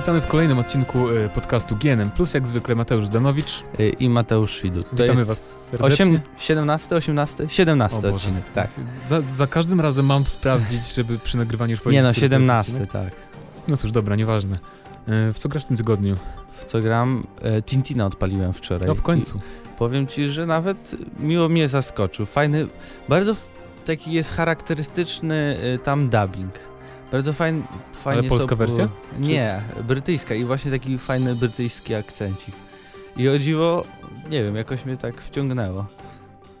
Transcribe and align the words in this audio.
Witamy 0.00 0.20
w 0.20 0.26
kolejnym 0.26 0.58
odcinku 0.58 1.08
e, 1.10 1.28
podcastu 1.28 1.76
GNM 1.76 2.10
Plus, 2.10 2.34
jak 2.34 2.46
zwykle 2.46 2.74
Mateusz 2.74 3.06
Zdanowicz. 3.06 3.64
Y, 3.80 3.88
I 3.88 4.08
Mateusz 4.08 4.50
Świdut. 4.56 4.86
Witamy 4.92 5.18
jest 5.18 5.28
Was 5.28 5.66
serdecznie. 5.66 6.04
8, 6.04 6.20
17, 6.38 6.96
18? 6.96 7.44
17 7.48 7.98
O 7.98 8.00
Boże. 8.02 8.14
odcinek, 8.14 8.44
tak. 8.54 8.70
Za, 9.06 9.20
za 9.36 9.46
każdym 9.46 9.80
razem 9.80 10.06
mam 10.06 10.26
sprawdzić, 10.26 10.94
żeby 10.94 11.18
przy 11.18 11.36
nagrywaniu 11.36 11.70
już 11.70 11.80
powiedzieć, 11.80 11.98
Nie 11.98 12.02
no, 12.02 12.12
który 12.12 12.28
to 12.28 12.34
jest 12.34 12.42
17, 12.42 12.72
odcinek. 12.72 12.90
tak. 12.92 13.12
No 13.68 13.76
cóż, 13.76 13.90
dobra, 13.90 14.16
nieważne. 14.16 14.56
E, 15.08 15.32
W 15.32 15.38
co 15.38 15.48
grasz 15.48 15.64
w 15.64 15.66
tym 15.66 15.76
tygodniu? 15.76 16.14
W 16.52 16.64
co 16.64 16.80
gram? 16.80 17.26
E, 17.42 17.62
Tintina 17.62 18.06
odpaliłem 18.06 18.52
wczoraj. 18.52 18.88
No 18.88 18.94
w 18.94 19.02
końcu. 19.02 19.38
I 19.38 19.78
powiem 19.78 20.06
ci, 20.06 20.26
że 20.26 20.46
nawet 20.46 20.96
miło 21.18 21.48
mnie 21.48 21.68
zaskoczył. 21.68 22.26
Fajny, 22.26 22.66
bardzo 23.08 23.36
taki 23.86 24.12
jest 24.12 24.32
charakterystyczny 24.32 25.56
tam 25.84 26.08
dubbing. 26.08 26.69
Bardzo 27.12 27.32
fajn, 27.32 27.62
fajnie 27.92 28.28
polska 28.28 28.42
są 28.48 28.48
po- 28.48 28.56
wersja? 28.56 28.88
Nie, 29.18 29.60
brytyjska 29.88 30.34
i 30.34 30.44
właśnie 30.44 30.70
taki 30.70 30.98
fajny 30.98 31.34
brytyjski 31.34 31.94
akcencik. 31.94 32.54
I 33.16 33.28
o 33.28 33.38
dziwo, 33.38 33.82
nie 34.30 34.44
wiem, 34.44 34.56
jakoś 34.56 34.84
mnie 34.84 34.96
tak 34.96 35.20
wciągnęło. 35.20 35.86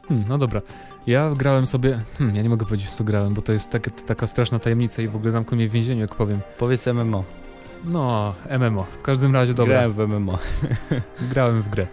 Hmm, 0.08 0.28
no 0.28 0.38
dobra. 0.38 0.60
Ja 1.06 1.30
grałem 1.36 1.66
sobie... 1.66 2.00
Hmm, 2.18 2.36
ja 2.36 2.42
nie 2.42 2.48
mogę 2.48 2.66
powiedzieć, 2.66 2.90
co 2.90 3.04
grałem, 3.04 3.34
bo 3.34 3.42
to 3.42 3.52
jest 3.52 3.70
takie, 3.70 3.90
taka 3.90 4.26
straszna 4.26 4.58
tajemnica 4.58 5.02
i 5.02 5.08
w 5.08 5.16
ogóle 5.16 5.32
zamkną 5.32 5.56
mnie 5.56 5.68
w 5.68 5.72
więzieniu, 5.72 6.00
jak 6.00 6.14
powiem. 6.14 6.40
Powiedz 6.58 6.86
MMO. 6.86 7.24
No, 7.84 8.34
MMO. 8.58 8.82
W 8.98 9.02
każdym 9.02 9.34
razie, 9.34 9.54
dobra. 9.54 9.72
Grałem 9.74 9.92
w 9.92 9.98
MMO. 9.98 10.38
Grałem 11.32 11.62
w 11.62 11.68
grę. 11.68 11.86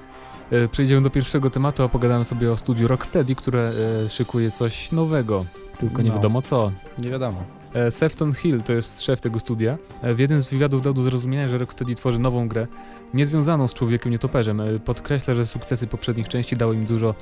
E, 0.51 0.67
Przejdziemy 0.67 1.01
do 1.01 1.09
pierwszego 1.09 1.49
tematu, 1.49 1.83
a 1.83 1.89
pogadamy 1.89 2.25
sobie 2.25 2.51
o 2.51 2.57
studiu 2.57 2.87
Rocksteady, 2.87 3.35
które 3.35 3.71
e, 4.05 4.09
szykuje 4.09 4.51
coś 4.51 4.91
nowego. 4.91 5.45
Tylko 5.79 6.01
nie 6.01 6.09
No. 6.09 6.15
wiadomo 6.15 6.41
co. 6.41 6.71
Nie 7.03 7.09
wiadomo. 7.09 7.43
E, 7.73 7.91
Sefton 7.91 8.33
Hill 8.33 8.61
to 8.61 8.73
jest 8.73 9.01
szef 9.01 9.21
tego 9.21 9.39
studia. 9.39 9.77
E, 10.01 10.13
W 10.13 10.19
jednym 10.19 10.41
z 10.41 10.47
wywiadów 10.47 10.81
dał 10.81 10.93
do 10.93 11.03
zrozumienia, 11.03 11.47
że 11.47 11.57
Rocksteady 11.57 11.95
tworzy 11.95 12.19
nową 12.19 12.47
grę, 12.47 12.67
niezwiązaną 13.13 13.67
z 13.67 13.73
człowiekiem 13.73 14.11
nietoperzem. 14.11 14.61
E, 14.61 14.79
Podkreśla, 14.79 15.35
że 15.35 15.45
sukcesy 15.45 15.87
poprzednich 15.87 16.27
części 16.27 16.55
dały 16.57 16.75
im 16.75 16.85
dużo 16.85 17.15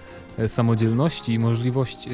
samodzielności 0.48 1.34
i 1.34 1.40
możliwość, 1.40 2.10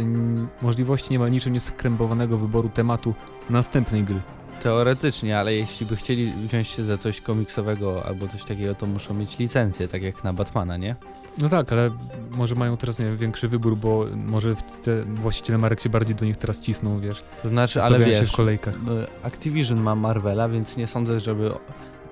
możliwości 0.62 1.12
niemal 1.12 1.32
niczym 1.32 1.54
nieskrępowanego 1.54 2.38
wyboru 2.38 2.70
tematu 2.70 3.14
następnej 3.50 4.04
gry. 4.04 4.20
Teoretycznie, 4.62 5.40
ale 5.40 5.54
jeśli 5.56 5.86
by 5.86 5.96
chcieli 5.96 6.32
wziąć 6.48 6.68
się 6.68 6.84
za 6.84 6.98
coś 6.98 7.22
komiksowego 7.22 8.06
albo 8.06 8.28
coś 8.28 8.44
takiego, 8.44 8.76
to 8.76 8.86
muszą 8.86 9.14
mieć 9.14 9.40
licencję, 9.40 9.88
tak 9.88 10.02
jak 10.02 10.24
na 10.24 10.34
Batmana, 10.34 10.78
nie? 10.78 10.96
No 11.38 11.50
tak, 11.50 11.72
ale 11.72 11.90
może 12.38 12.56
mają 12.56 12.78
teraz 12.78 13.00
nie 13.00 13.06
wiem, 13.06 13.18
większy 13.18 13.48
wybór, 13.48 13.78
bo 13.78 14.06
może 14.16 14.56
te 14.56 15.04
właściciele 15.04 15.58
marek 15.58 15.82
się 15.82 15.90
bardziej 15.90 16.16
do 16.16 16.26
nich 16.26 16.38
teraz 16.38 16.60
cisną, 16.60 17.00
wiesz. 17.00 17.24
To 17.44 17.50
znaczy, 17.50 17.82
ale 17.84 17.98
Stawiają 17.98 18.16
się 18.20 18.22
wiesz, 18.22 18.34
w 18.34 18.36
kolejkach. 18.36 18.74
y, 18.76 18.80
Activision 19.24 19.82
ma 19.82 19.96
Marvela, 19.96 20.50
więc 20.50 20.78
nie 20.78 20.88
sądzę, 20.88 21.20
żeby 21.20 21.52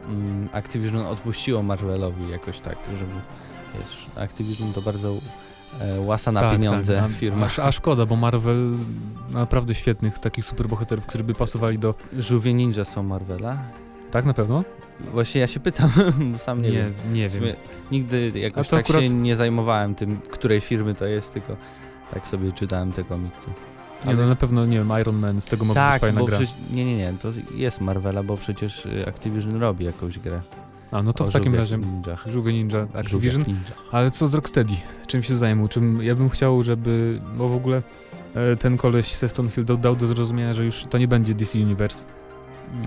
mm, 0.09 0.49
Activision 0.51 1.05
odpuściło 1.05 1.63
Marvelowi 1.63 2.29
jakoś 2.29 2.59
tak, 2.59 2.75
żeby 2.99 3.11
wiesz, 3.79 4.05
Activision 4.15 4.73
to 4.73 4.81
bardzo 4.81 5.13
e, 5.81 5.99
łasa 6.01 6.31
na 6.31 6.39
Tak, 6.41 6.51
pieniądze 6.51 6.95
tak, 6.95 7.03
a- 7.05 7.09
firma. 7.09 7.47
A, 7.57 7.61
a 7.61 7.71
szkoda, 7.71 8.05
bo 8.05 8.15
Marvel 8.15 8.71
naprawdę 9.31 9.75
świetnych 9.75 10.19
takich 10.19 10.45
superbohaterów, 10.45 11.05
którzy 11.05 11.23
by 11.23 11.33
pasowali 11.33 11.79
do... 11.79 11.95
Żółwie 12.19 12.53
ninja 12.53 12.85
są 12.85 13.03
Marvela? 13.03 13.57
Tak 14.11 14.25
na 14.25 14.33
pewno? 14.33 14.63
Właśnie 15.11 15.41
ja 15.41 15.47
się 15.47 15.59
pytam, 15.59 15.89
bo 16.31 16.37
sam 16.37 16.61
nie, 16.61 16.69
Nie, 16.69 16.75
wiem. 16.77 16.93
nie 17.13 17.29
wiem. 17.29 17.43
Nigdy 17.91 18.31
jakoś 18.35 18.67
tak 18.67 18.79
akurat- 18.79 19.01
się 19.01 19.09
nie 19.09 19.35
zajmowałem 19.35 19.95
tym, 19.95 20.17
której 20.29 20.61
firmy 20.61 20.95
to 20.95 21.05
jest, 21.05 21.33
tylko 21.33 21.55
tak 22.13 22.27
sobie 22.27 22.51
czytałem 22.51 22.91
te 22.91 23.03
komiksy. 23.03 23.47
Nie, 24.07 24.15
no 24.15 24.27
na 24.27 24.35
pewno, 24.35 24.65
nie 24.65 24.77
wiem, 24.77 24.91
Iron 25.01 25.15
Man, 25.15 25.41
z 25.41 25.45
tego 25.45 25.65
mogła 25.65 25.83
być 25.83 25.91
tak, 25.91 26.01
fajna 26.01 26.19
bo 26.19 26.25
gra. 26.25 26.37
przecież, 26.37 26.55
nie, 26.71 26.85
nie, 26.85 26.97
nie, 26.97 27.13
to 27.21 27.31
jest 27.55 27.81
Marvela, 27.81 28.23
bo 28.23 28.37
przecież 28.37 28.85
y, 28.85 29.07
Activision 29.07 29.55
robi 29.61 29.85
jakąś 29.85 30.19
grę. 30.19 30.41
A, 30.91 31.03
no 31.03 31.13
to 31.13 31.23
o 31.23 31.27
w 31.27 31.33
takim 31.33 31.55
razie 31.55 31.77
ninjach. 31.77 32.25
Żółwie 32.27 32.53
Ninja 32.53 32.79
Activision. 32.81 33.09
Żółwiach 33.09 33.47
ninja. 33.47 33.61
Ale 33.91 34.11
co 34.11 34.27
z 34.27 34.33
Rocksteady? 34.33 34.73
Czym 35.07 35.23
się 35.23 35.37
zajmą? 35.37 35.67
Czym 35.67 36.03
ja 36.03 36.15
bym 36.15 36.29
chciał, 36.29 36.63
żeby... 36.63 37.21
Bo 37.37 37.47
w 37.47 37.55
ogóle 37.55 37.81
e, 38.35 38.55
ten 38.55 38.77
koleś 38.77 39.07
Sefton 39.07 39.49
Hill 39.49 39.65
dał, 39.65 39.77
dał 39.77 39.95
do 39.95 40.07
zrozumienia, 40.07 40.53
że 40.53 40.65
już 40.65 40.83
to 40.89 40.97
nie 40.97 41.07
będzie 41.07 41.33
DC 41.33 41.59
Universe, 41.59 42.05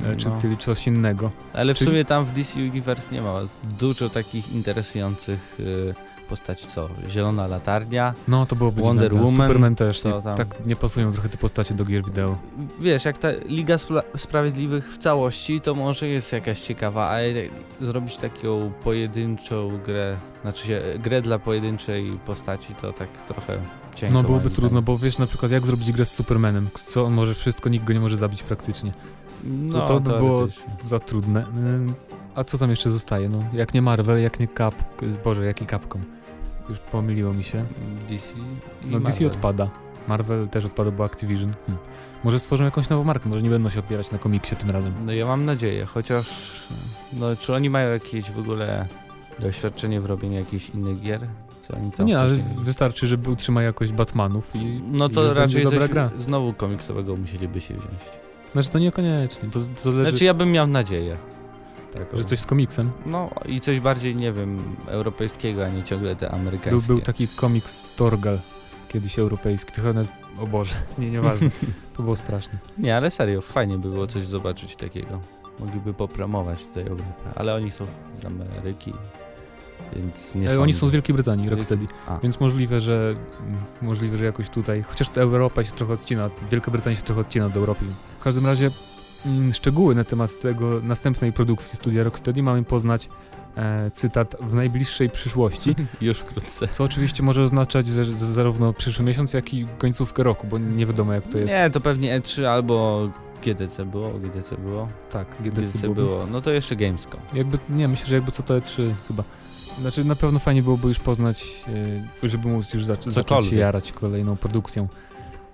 e, 0.04 0.16
czy 0.16 0.28
No. 0.28 0.38
czyli 0.40 0.56
coś 0.56 0.86
innego. 0.86 1.30
Ale 1.54 1.74
w 1.74 1.78
Czyli- 1.78 1.90
sumie 1.90 2.04
tam 2.04 2.24
w 2.24 2.32
DC 2.32 2.60
Universe 2.60 3.14
nie 3.14 3.22
ma 3.22 3.34
dużo 3.78 4.08
takich 4.10 4.52
interesujących 4.52 5.56
y, 5.60 5.94
postaci, 6.28 6.66
co? 6.66 6.88
Zielona 7.10 7.46
latarnia. 7.46 8.14
No, 8.28 8.46
to 8.46 8.56
byłoby 8.56 8.82
Wonder 8.82 9.10
dziwne. 9.12 9.26
Woman, 9.26 9.46
Superman 9.46 9.74
też. 9.76 10.04
Nie, 10.04 10.10
tam? 10.22 10.36
tak 10.36 10.66
nie 10.66 10.76
pasują 10.76 11.12
trochę 11.12 11.28
te 11.28 11.38
postacie 11.38 11.74
do 11.74 11.84
gier 11.84 12.04
wideo. 12.04 12.38
Wiesz, 12.80 13.04
jak 13.04 13.18
ta 13.18 13.28
Liga 13.46 13.76
Spla- 13.76 14.02
Sprawiedliwych 14.16 14.92
w 14.92 14.98
całości, 14.98 15.60
to 15.60 15.74
może 15.74 16.08
jest 16.08 16.32
jakaś 16.32 16.60
ciekawa, 16.60 17.08
ale 17.08 17.24
zrobić 17.80 18.16
taką 18.16 18.72
pojedynczą 18.84 19.78
grę, 19.86 20.16
znaczy 20.42 20.66
się 20.66 20.82
grę 20.98 21.22
dla 21.22 21.38
pojedynczej 21.38 22.18
postaci, 22.26 22.74
to 22.74 22.92
tak 22.92 23.08
trochę 23.28 23.58
cienko. 23.94 24.14
No 24.14 24.22
byłoby 24.22 24.50
trudno, 24.50 24.82
bo 24.82 24.98
wiesz 24.98 25.18
na 25.18 25.26
przykład 25.26 25.52
jak 25.52 25.66
zrobić 25.66 25.92
grę 25.92 26.04
z 26.04 26.12
Supermanem, 26.12 26.68
co 26.88 27.04
on 27.04 27.12
może 27.12 27.34
wszystko, 27.34 27.68
nikt 27.68 27.84
go 27.84 27.92
nie 27.92 28.00
może 28.00 28.16
zabić 28.16 28.42
praktycznie. 28.42 28.92
No, 29.44 29.86
to 29.86 30.00
by 30.00 30.10
było-. 30.10 30.46
Za 30.80 30.98
trudne. 31.00 31.44
Ym, 31.56 31.94
A 32.34 32.44
co 32.44 32.58
tam 32.58 32.70
jeszcze 32.70 32.90
zostaje? 32.90 33.28
No, 33.28 33.38
jak 33.52 33.74
nie 33.74 33.82
Marvel, 33.82 34.22
jak 34.22 34.40
nie 34.40 34.48
Cap... 34.58 34.74
Boże, 35.24 35.44
jaki 35.46 35.66
Capcom? 35.66 36.02
Już 36.68 36.78
pomyliło 36.78 37.32
mi 37.32 37.44
się. 37.44 37.64
DC 38.08 38.34
i 38.34 38.86
No 38.90 39.00
DC 39.00 39.10
Marvel. 39.10 39.26
odpada. 39.26 39.70
Marvel 40.08 40.48
też 40.48 40.64
odpada, 40.64 40.90
bo 40.90 41.04
Activision. 41.04 41.50
Hm. 41.66 41.78
Może 42.24 42.38
stworzą 42.38 42.64
jakąś 42.64 42.88
nową 42.88 43.04
markę, 43.04 43.28
może 43.28 43.42
nie 43.42 43.50
będą 43.50 43.68
się 43.68 43.80
opierać 43.80 44.10
na 44.10 44.18
komiksie 44.18 44.56
tym 44.56 44.70
razem. 44.70 44.92
No 45.06 45.12
ja 45.12 45.26
mam 45.26 45.44
nadzieję, 45.44 45.86
chociaż 45.86 46.26
no, 47.12 47.36
czy 47.36 47.54
oni 47.54 47.70
mają 47.70 47.90
jakieś 47.92 48.30
w 48.30 48.38
ogóle 48.38 48.86
doświadczenie 49.40 50.00
w 50.00 50.06
robieniu 50.06 50.34
jakichś 50.38 50.68
innych 50.70 51.00
gier? 51.00 51.20
Co 51.62 51.76
oni 51.76 51.90
tam 51.90 52.06
nie, 52.06 52.18
ale 52.18 52.36
wystarczy, 52.58 53.06
żeby 53.06 53.30
utrzyma 53.30 53.62
jakość 53.62 53.92
Batmanów 53.92 54.56
i 54.56 54.82
No 54.92 55.06
i 55.06 55.10
to 55.10 55.20
będzie 55.20 55.34
raczej 55.40 55.64
dobra 55.64 55.88
gra. 55.88 56.10
znowu 56.18 56.52
komiksowego 56.52 57.16
musieliby 57.16 57.60
się 57.60 57.74
wziąć. 57.74 58.00
Znaczy 58.52 58.70
to 58.70 58.78
niekoniecznie, 58.78 59.50
to, 59.50 59.60
to 59.82 59.92
zależy, 59.92 60.10
Znaczy 60.10 60.24
ja 60.24 60.34
bym 60.34 60.52
miał 60.52 60.66
nadzieję. 60.66 61.16
Tak, 61.92 62.18
że 62.18 62.24
coś 62.24 62.40
z 62.40 62.46
komiksem. 62.46 62.90
No 63.06 63.30
i 63.46 63.60
coś 63.60 63.80
bardziej, 63.80 64.16
nie 64.16 64.32
wiem, 64.32 64.76
europejskiego, 64.86 65.64
a 65.64 65.68
nie 65.68 65.82
ciągle 65.82 66.16
te 66.16 66.30
amerykańskie. 66.30 66.86
Był, 66.86 66.96
był 66.96 67.00
taki 67.00 67.28
komiks 67.28 67.82
Torgal, 67.96 68.38
kiedyś 68.88 69.18
europejski, 69.18 69.72
trochę 69.72 69.92
nawet, 69.92 70.10
o 70.40 70.46
Boże, 70.46 70.74
nie, 70.98 71.10
nieważne, 71.10 71.50
to 71.96 72.02
było 72.02 72.16
straszne. 72.16 72.58
Nie, 72.78 72.96
ale 72.96 73.10
serio, 73.10 73.40
fajnie 73.40 73.78
by 73.78 73.88
było 73.90 74.06
coś 74.06 74.26
zobaczyć 74.26 74.76
takiego. 74.76 75.20
Mogliby 75.58 75.94
popromować 75.94 76.66
tutaj 76.66 76.82
Europę, 76.82 77.32
ale 77.34 77.54
oni 77.54 77.70
są 77.70 77.86
z 78.12 78.24
Ameryki, 78.24 78.92
więc 79.96 80.34
nie 80.34 80.46
Ale 80.46 80.56
są. 80.56 80.62
oni 80.62 80.72
są 80.72 80.88
z 80.88 80.92
Wielkiej 80.92 81.14
Brytanii, 81.14 81.48
Rocksteady, 81.48 81.86
A, 82.06 82.18
więc 82.18 82.40
możliwe, 82.40 82.80
że 82.80 83.14
możliwe, 83.82 84.16
że 84.16 84.24
jakoś 84.24 84.48
tutaj, 84.48 84.82
chociaż 84.82 85.08
ta 85.08 85.20
Europa 85.20 85.64
się 85.64 85.72
trochę 85.72 85.92
odcina, 85.92 86.30
Wielka 86.50 86.70
Brytania 86.70 86.96
się 86.96 87.02
trochę 87.02 87.20
odcina 87.20 87.46
od 87.46 87.56
Europy. 87.56 87.84
W 88.20 88.22
każdym 88.22 88.46
razie 88.46 88.70
mm, 89.26 89.52
szczegóły 89.52 89.94
na 89.94 90.04
temat 90.04 90.40
tego 90.40 90.80
następnej 90.82 91.32
produkcji 91.32 91.76
studia 91.76 92.04
Rocksteady 92.04 92.42
mamy 92.42 92.64
poznać 92.64 93.08
e, 93.56 93.90
cytat 93.90 94.36
w 94.40 94.54
najbliższej 94.54 95.10
przyszłości, 95.10 95.74
już 96.00 96.18
wkrótce. 96.18 96.68
co 96.68 96.84
oczywiście 96.84 97.22
może 97.22 97.42
oznaczać 97.42 97.86
że, 97.86 98.04
że 98.04 98.14
zarówno 98.14 98.72
przyszły 98.72 99.04
miesiąc, 99.04 99.32
jak 99.32 99.54
i 99.54 99.66
końcówkę 99.78 100.22
roku, 100.22 100.46
bo 100.46 100.58
nie 100.58 100.86
wiadomo 100.86 101.12
jak 101.12 101.28
to 101.28 101.38
jest. 101.38 101.52
Nie, 101.52 101.70
to 101.70 101.80
pewnie 101.80 102.20
E3 102.20 102.44
albo 102.44 103.08
GDC 103.44 103.84
było, 103.84 104.10
GDC 104.10 104.56
było. 104.56 104.88
Tak, 105.10 105.26
GDC, 105.40 105.50
GDC 105.50 105.78
było. 105.88 105.94
było, 105.94 106.26
no 106.26 106.40
to 106.40 106.50
jeszcze 106.50 106.76
Gamescom. 106.76 107.20
Jakby, 107.34 107.58
nie, 107.70 107.88
myślę, 107.88 108.08
że 108.08 108.14
jakby 108.14 108.32
co 108.32 108.42
to 108.42 108.54
E3 108.54 108.90
chyba. 109.08 109.24
Znaczy 109.80 110.04
na 110.04 110.14
pewno 110.14 110.38
fajnie 110.38 110.62
byłoby 110.62 110.88
już 110.88 110.98
poznać, 110.98 111.44
e, 112.24 112.28
żeby 112.28 112.48
móc 112.48 112.74
już 112.74 112.84
zac- 112.84 113.10
zacząć 113.10 113.46
się 113.46 113.56
jarać 113.56 113.92
kolejną 113.92 114.36
produkcją 114.36 114.88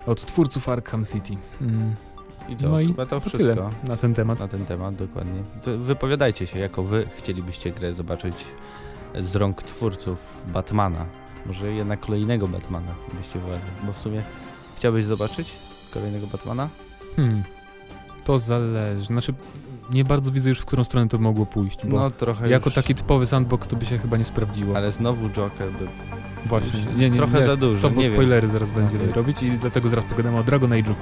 od 0.06 0.26
twórców 0.26 0.68
Arkham 0.68 1.04
City. 1.04 1.36
Mm. 1.60 1.94
I 2.48 2.56
to 2.56 2.68
No 2.68 2.80
i 2.80 2.86
chyba 2.86 3.06
To 3.06 3.20
wszystko 3.20 3.38
tyle 3.38 3.70
na 3.88 3.96
ten 3.96 4.14
temat. 4.14 4.40
na 4.40 4.48
ten 4.48 4.66
temat, 4.66 4.94
dokładnie. 4.94 5.42
Wy, 5.64 5.78
wypowiadajcie 5.78 6.46
się, 6.46 6.58
jako 6.58 6.82
wy 6.82 7.08
chcielibyście 7.16 7.72
grę 7.72 7.92
zobaczyć 7.92 8.34
z 9.20 9.36
rąk 9.36 9.62
twórców 9.62 10.42
Batmana. 10.52 11.06
Może 11.46 11.72
jednak 11.72 12.00
kolejnego 12.00 12.48
Batmana 12.48 12.94
byście 13.18 13.38
woleli, 13.38 13.62
bo 13.86 13.92
w 13.92 13.98
sumie 13.98 14.22
chciałbyś 14.76 15.04
zobaczyć 15.04 15.52
kolejnego 15.94 16.26
Batmana? 16.26 16.68
Hmm. 17.16 17.42
To 18.24 18.38
zależy. 18.38 19.04
Znaczy, 19.04 19.34
nie 19.90 20.04
bardzo 20.04 20.32
widzę 20.32 20.48
już, 20.48 20.60
w 20.60 20.64
którą 20.64 20.84
stronę 20.84 21.08
to 21.08 21.18
mogło 21.18 21.46
pójść, 21.46 21.86
bo 21.86 21.98
No 21.98 22.10
trochę 22.10 22.48
jako 22.48 22.66
już, 22.66 22.74
taki 22.74 22.94
typowy 22.94 23.26
sandbox 23.26 23.68
to 23.68 23.76
by 23.76 23.86
się 23.86 23.98
chyba 23.98 24.16
nie 24.16 24.24
sprawdziło. 24.24 24.76
Ale 24.76 24.92
znowu 24.92 25.30
Joker 25.30 25.72
by... 25.72 25.88
Właśnie. 26.46 26.80
Nie, 26.96 27.10
nie, 27.10 27.16
trochę 27.16 27.36
jest, 27.36 27.48
za 27.48 27.56
dużo, 27.56 27.82
To, 27.82 27.90
bo 27.90 28.00
nie 28.00 28.12
spoilery 28.12 28.48
zaraz 28.48 28.70
będziemy 28.70 29.02
Okej. 29.02 29.14
robić 29.14 29.42
i 29.42 29.50
dlatego 29.50 29.88
zaraz 29.88 30.04
pogadamy 30.04 30.38
o 30.38 30.42
Dragon 30.42 30.70
Age'u. 30.70 30.94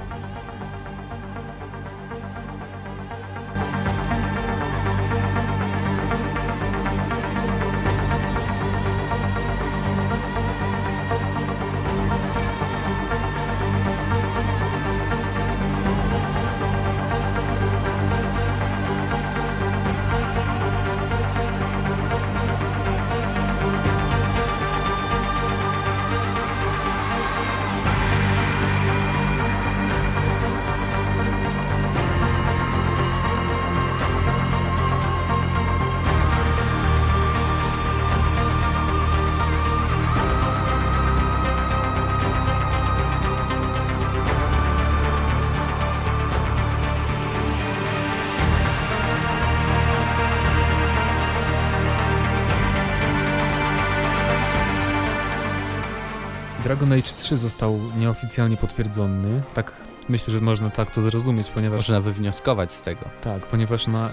Dragon 56.77 56.93
Age 56.93 57.13
3 57.17 57.37
został 57.37 57.79
nieoficjalnie 57.99 58.57
potwierdzony. 58.57 59.41
Tak 59.53 59.71
myślę, 60.09 60.33
że 60.33 60.41
można 60.41 60.69
tak 60.69 60.91
to 60.91 61.01
zrozumieć, 61.01 61.49
ponieważ 61.49 61.77
Można 61.77 62.01
wywnioskować 62.01 62.73
z 62.73 62.81
tego. 62.81 63.01
tak, 63.21 63.45
ponieważ 63.45 63.87
na 63.87 64.09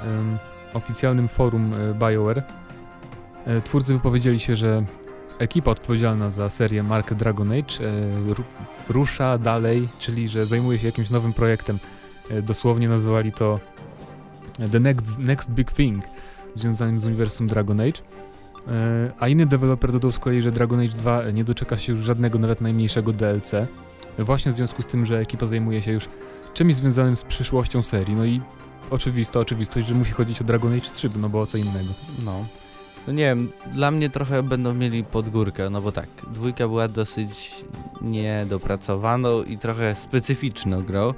oficjalnym 0.74 1.28
forum 1.28 1.74
e, 1.74 1.94
BioWare 1.94 2.42
e, 3.46 3.60
twórcy 3.60 3.92
wypowiedzieli 3.92 4.40
się, 4.40 4.56
że 4.56 4.84
ekipa 5.38 5.70
odpowiedzialna 5.70 6.30
za 6.30 6.50
serię 6.50 6.82
markę 6.82 7.14
Dragon 7.14 7.52
Age 7.52 7.74
ru, 8.28 8.44
rusza 8.88 9.38
dalej, 9.38 9.88
czyli 9.98 10.28
że 10.28 10.46
zajmuje 10.46 10.78
się 10.78 10.86
jakimś 10.86 11.10
nowym 11.10 11.32
projektem. 11.32 11.78
Dosłownie 12.42 12.88
nazwali 12.88 13.32
to 13.32 13.60
The 14.72 14.80
Next, 14.80 15.18
Next 15.18 15.50
Big 15.50 15.72
Thing 15.72 16.04
związanym 16.54 17.00
z 17.00 17.04
uniwersum 17.04 17.46
Dragon 17.46 17.80
Age. 17.80 18.00
E, 18.68 19.12
A 19.18 19.28
inny 19.28 19.46
deweloper 19.46 19.92
dodał 19.92 20.12
z 20.12 20.18
kolei, 20.18 20.42
że 20.42 20.52
Dragon 20.52 20.80
Age 20.80 20.88
2 20.88 21.30
nie 21.30 21.44
doczeka 21.44 21.76
się 21.76 21.92
już 21.92 22.02
żadnego, 22.02 22.38
nawet 22.38 22.60
najmniejszego 22.60 23.12
DLC. 23.12 23.52
Właśnie 24.18 24.52
w 24.52 24.56
związku 24.56 24.82
z 24.82 24.86
tym, 24.86 25.06
że 25.06 25.18
ekipa 25.18 25.46
zajmuje 25.46 25.82
się 25.82 25.92
już 25.92 26.08
czymś 26.54 26.74
związanym 26.74 27.16
z 27.16 27.22
przyszłością 27.22 27.82
serii. 27.82 28.14
No 28.14 28.24
i 28.24 28.40
oczywista 28.90 29.40
oczywistość, 29.40 29.86
że 29.86 29.94
musi 29.94 30.12
chodzić 30.12 30.40
o 30.40 30.44
Dragon 30.44 30.72
Age 30.72 30.90
3, 30.92 31.10
no 31.16 31.28
bo 31.28 31.40
o 31.40 31.46
co 31.46 31.58
innego. 31.58 31.88
No. 32.24 32.44
No 33.06 33.12
nie 33.12 33.24
wiem, 33.24 33.50
dla 33.72 33.90
mnie 33.90 34.10
trochę 34.10 34.42
będą 34.42 34.74
mieli 34.74 35.04
pod 35.04 35.28
górkę, 35.28 35.70
no 35.70 35.80
bo 35.80 35.92
tak, 35.92 36.08
dwójka 36.32 36.68
była 36.68 36.88
dosyć 36.88 37.64
niedopracowaną 38.02 39.42
i 39.42 39.58
trochę 39.58 39.94
specyficzną 39.94 40.82
grą. 40.82 41.14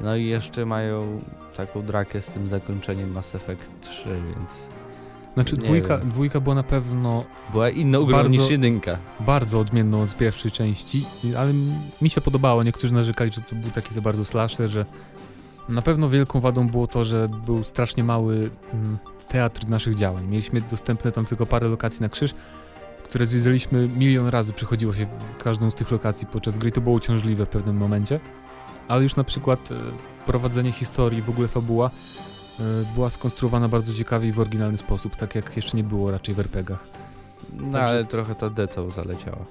No 0.00 0.16
i 0.16 0.26
jeszcze 0.26 0.66
mają 0.66 1.20
taką 1.56 1.82
drakę 1.82 2.22
z 2.22 2.26
tym 2.26 2.48
zakończeniem 2.48 3.12
Mass 3.12 3.34
Effect 3.34 3.70
3, 3.80 4.08
więc 4.08 4.62
Znaczy 5.34 5.56
dwójka, 5.56 5.98
dwójka 5.98 6.40
była 6.40 6.54
na 6.54 6.62
pewno 6.62 7.24
była 7.52 7.70
grą 7.70 8.06
Bardzo- 8.06 8.28
niż 8.28 8.50
jedynka. 8.50 8.98
bardzo 9.20 9.58
odmienną 9.60 10.02
od 10.02 10.16
pierwszej 10.16 10.50
części, 10.50 11.04
ale 11.38 11.52
mi 12.02 12.10
się 12.10 12.20
podobało. 12.20 12.62
Niektórzy 12.62 12.94
narzekali, 12.94 13.30
że 13.32 13.40
to 13.40 13.56
był 13.56 13.70
taki 13.70 13.94
za 13.94 14.00
bardzo 14.00 14.24
slasher, 14.24 14.70
że 14.70 14.86
na 15.68 15.82
pewno 15.82 16.08
wielką 16.08 16.40
wadą 16.40 16.66
było 16.68 16.86
to, 16.86 17.04
że 17.04 17.28
był 17.46 17.64
strasznie 17.64 18.04
mały 18.04 18.50
mm, 18.72 18.98
teatr 19.28 19.68
naszych 19.68 19.94
działań. 19.94 20.26
Mieliśmy 20.26 20.60
dostępne 20.60 21.12
tam 21.12 21.26
tylko 21.26 21.46
parę 21.46 21.68
lokacji 21.68 22.02
na 22.02 22.08
krzyż, 22.08 22.34
które 23.04 23.26
zwiedzaliśmy 23.26 23.88
milion 23.88 24.28
razy, 24.28 24.52
przychodziło 24.52 24.94
się 24.94 25.06
każdą 25.44 25.70
z 25.70 25.74
tych 25.74 25.90
lokacji 25.90 26.26
podczas 26.26 26.56
gry. 26.56 26.72
To 26.72 26.80
było 26.80 26.94
uciążliwe 26.96 27.46
w 27.46 27.48
pewnym 27.48 27.76
momencie, 27.76 28.20
ale 28.88 29.02
już 29.02 29.16
na 29.16 29.24
przykład 29.24 29.70
e, 29.70 29.74
prowadzenie 30.26 30.72
historii, 30.72 31.22
w 31.22 31.30
ogóle 31.30 31.48
fabuła 31.48 31.90
była 32.94 33.10
skonstruowana 33.10 33.68
bardzo 33.68 33.94
ciekawie 33.94 34.28
i 34.28 34.32
w 34.32 34.40
oryginalny 34.40 34.78
sposób, 34.78 35.16
tak 35.16 35.34
jak 35.34 35.56
jeszcze 35.56 35.76
nie 35.76 35.84
było 35.84 36.10
raczej 36.10 36.34
w 36.34 36.40
RPGach. 36.40 36.86
No 37.52 37.62
Także- 37.72 37.86
ale 37.86 38.04
trochę 38.04 38.34
ta 38.34 38.50
detą 38.50 38.90
zaleciała. 38.90 39.44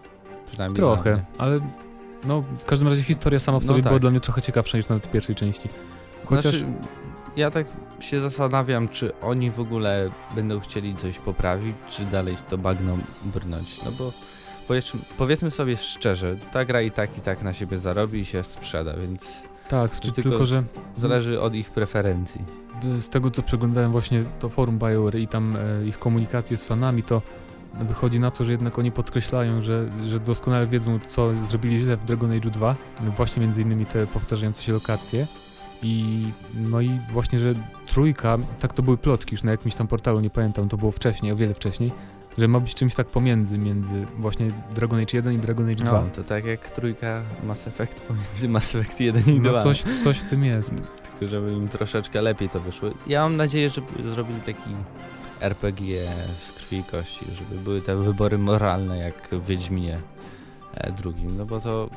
Przynajmniej 0.48 0.76
Trochę, 0.76 1.24
ale 1.38 1.60
no 2.28 2.44
w 2.60 2.66
każdym 2.66 2.88
razie 2.88 3.04
historia 3.04 3.40
sama 3.40 3.60
w 3.60 3.64
No 3.64 3.68
sobie 3.68 3.84
tak. 3.84 3.90
była 3.90 4.00
dla 4.00 4.10
mnie 4.12 4.20
trochę 4.20 4.42
ciekawsza 4.42 4.78
niż 4.78 4.90
nawet 4.90 5.08
w 5.08 5.12
pierwszej 5.12 5.36
części. 5.36 5.70
Chociaż 6.26 6.56
Znaczy, 6.56 6.74
ja 7.36 7.52
tak 7.52 7.68
się 8.00 8.22
zastanawiam, 8.22 8.90
czy 8.90 9.20
oni 9.20 9.52
w 9.52 9.60
ogóle 9.60 10.10
będą 10.36 10.60
chcieli 10.60 10.96
coś 10.96 11.20
poprawić, 11.20 11.76
czy 11.90 12.06
dalej 12.06 12.38
to 12.50 12.58
bagno 12.58 12.98
brnąć. 13.26 13.84
No 13.86 13.92
bo 13.92 14.12
powiedzmy, 14.68 15.00
powiedzmy 15.18 15.52
sobie 15.52 15.78
szczerze, 15.78 16.36
ta 16.52 16.66
gra 16.66 16.82
i 16.82 16.92
tak 16.92 17.18
i 17.18 17.22
tak 17.22 17.44
na 17.44 17.54
siebie 17.54 17.80
zarobi 17.80 18.20
i 18.20 18.26
się 18.26 18.44
sprzeda, 18.44 18.94
więc 18.94 19.44
tak, 19.70 20.00
czy 20.00 20.12
tylko- 20.12 20.30
tylko, 20.30 20.46
że 20.46 20.64
zależy 20.96 21.42
od 21.42 21.56
ich 21.56 21.72
preferencji. 21.72 22.42
z 23.00 23.10
tego 23.10 23.32
co 23.32 23.44
przeglądałem 23.44 23.92
właśnie 23.92 24.24
to 24.40 24.50
forum 24.50 24.80
BioWare 24.80 25.16
i 25.16 25.28
tam 25.28 25.56
e, 25.56 25.86
ich 25.88 26.00
komunikację 26.00 26.58
z 26.58 26.66
fanami, 26.66 27.04
to 27.04 27.22
wychodzi 27.82 28.20
na 28.20 28.32
to, 28.32 28.46
że 28.46 28.52
jednak 28.52 28.80
oni 28.80 28.92
podkreślają, 28.92 29.62
że, 29.62 29.90
że 30.08 30.20
doskonale 30.20 30.68
wiedzą 30.68 31.00
co 31.08 31.34
zrobili 31.44 31.80
źle 31.80 31.98
w 31.98 32.06
Dragon 32.06 32.32
Age 32.32 32.50
2, 32.50 32.76
właśnie 33.02 33.42
między 33.42 33.62
innymi 33.62 33.86
te 33.86 34.08
powtarzające 34.08 34.62
się 34.62 34.74
lokacje. 34.74 35.28
I 35.84 36.24
no 36.54 36.82
i 36.82 37.00
właśnie, 37.12 37.40
że 37.40 37.54
trójka, 37.88 38.38
tak 38.60 38.74
to 38.74 38.84
były 38.84 38.98
plotki 38.98 39.34
już 39.34 39.44
na 39.44 39.52
jakimś 39.52 39.76
tam 39.76 39.88
portalu, 39.88 40.20
nie 40.20 40.30
pamiętam, 40.30 40.70
to 40.70 40.78
było 40.78 40.92
wcześniej, 40.92 41.32
o 41.32 41.36
wiele 41.36 41.54
wcześniej, 41.54 41.92
że 42.38 42.48
ma 42.48 42.60
być 42.60 42.76
czymś 42.76 42.96
tak 42.96 43.08
pomiędzy, 43.08 43.58
między 43.58 44.06
właśnie 44.18 44.48
Dragon 44.76 45.00
Age 45.00 45.18
1 45.18 45.34
i 45.34 45.38
Dragon 45.38 45.66
Age 45.66 45.84
2. 45.84 45.92
No, 45.92 46.08
to 46.16 46.24
tak 46.24 46.46
jak 46.46 46.70
trójka 46.70 47.22
Mass 47.44 47.68
Effect 47.68 48.02
pomiędzy 48.02 48.50
Mass 48.50 48.76
Effect 48.76 49.00
1 49.00 49.36
i 49.36 49.42
2. 49.42 49.52
No 49.52 49.62
coś, 49.62 49.84
coś 50.04 50.18
w 50.20 50.30
tym 50.30 50.44
jest. 50.46 50.74
Tylko 51.20 51.28
żeby 51.32 51.54
im 51.54 51.68
troszeczkę 51.68 52.22
lepiej 52.22 52.50
to 52.50 52.60
wyszło. 52.60 52.90
Ja 53.08 53.22
mam 53.22 53.38
nadzieję, 53.38 53.70
że 53.70 53.82
zrobili 54.06 54.42
taki 54.42 54.70
RPG 55.42 56.12
z 56.40 56.52
krwi 56.52 56.78
i 56.78 56.84
kości, 56.84 57.26
żeby 57.36 57.62
były 57.62 57.82
te 57.82 57.96
wybory 57.96 58.38
moralne 58.38 58.98
jak 58.98 59.30
w 59.32 59.46
Wiedźminie 59.46 60.00
e, 60.74 60.92
drugim, 60.92 61.38
no 61.38 61.46
bo 61.46 61.60
to 61.60 61.90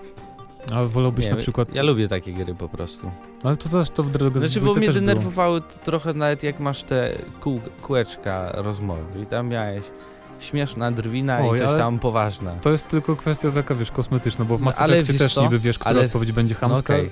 A 0.72 0.84
wolałbyś 0.84 1.24
nie, 1.24 1.30
na 1.30 1.36
przykład... 1.36 1.74
ja 1.74 1.82
lubię 1.82 2.08
takie 2.08 2.32
gry 2.32 2.54
po 2.54 2.68
prostu. 2.68 3.10
Ale 3.42 3.56
to 3.56 3.68
też 3.68 3.90
to 3.90 4.02
w 4.02 4.12
Dragon 4.12 4.48
Znaczy, 4.48 4.66
bo 4.66 4.74
mnie 4.74 4.92
denerwowały 4.92 5.60
trochę 5.84 6.14
nawet 6.14 6.42
jak 6.42 6.60
masz 6.60 6.82
te 6.82 7.18
kół, 7.40 7.60
kółeczka 7.82 8.52
rozmowy 8.54 9.22
i 9.22 9.26
tam 9.26 9.48
miałeś 9.48 9.84
śmieszna 10.40 10.90
drwina 10.92 11.40
Oj, 11.40 11.56
i 11.58 11.60
coś 11.60 11.78
tam 11.78 11.98
poważna. 11.98 12.54
To 12.60 12.70
jest 12.72 12.88
tylko 12.88 13.16
kwestia 13.16 13.50
taka, 13.50 13.74
wiesz, 13.74 13.90
kosmetyczna, 13.90 14.44
bo 14.44 14.56
w 14.56 14.60
No, 14.60 14.64
Mass 14.64 14.78
ale 14.80 14.96
Effectie 14.96 15.18
też 15.18 15.34
co? 15.34 15.42
niby 15.42 15.58
wiesz, 15.58 15.78
która 15.78 15.90
Ale- 15.90 16.04
odpowiedź 16.06 16.32
będzie 16.32 16.54
No 16.54 16.68
chamska. 16.68 16.94
okej, 16.94 17.10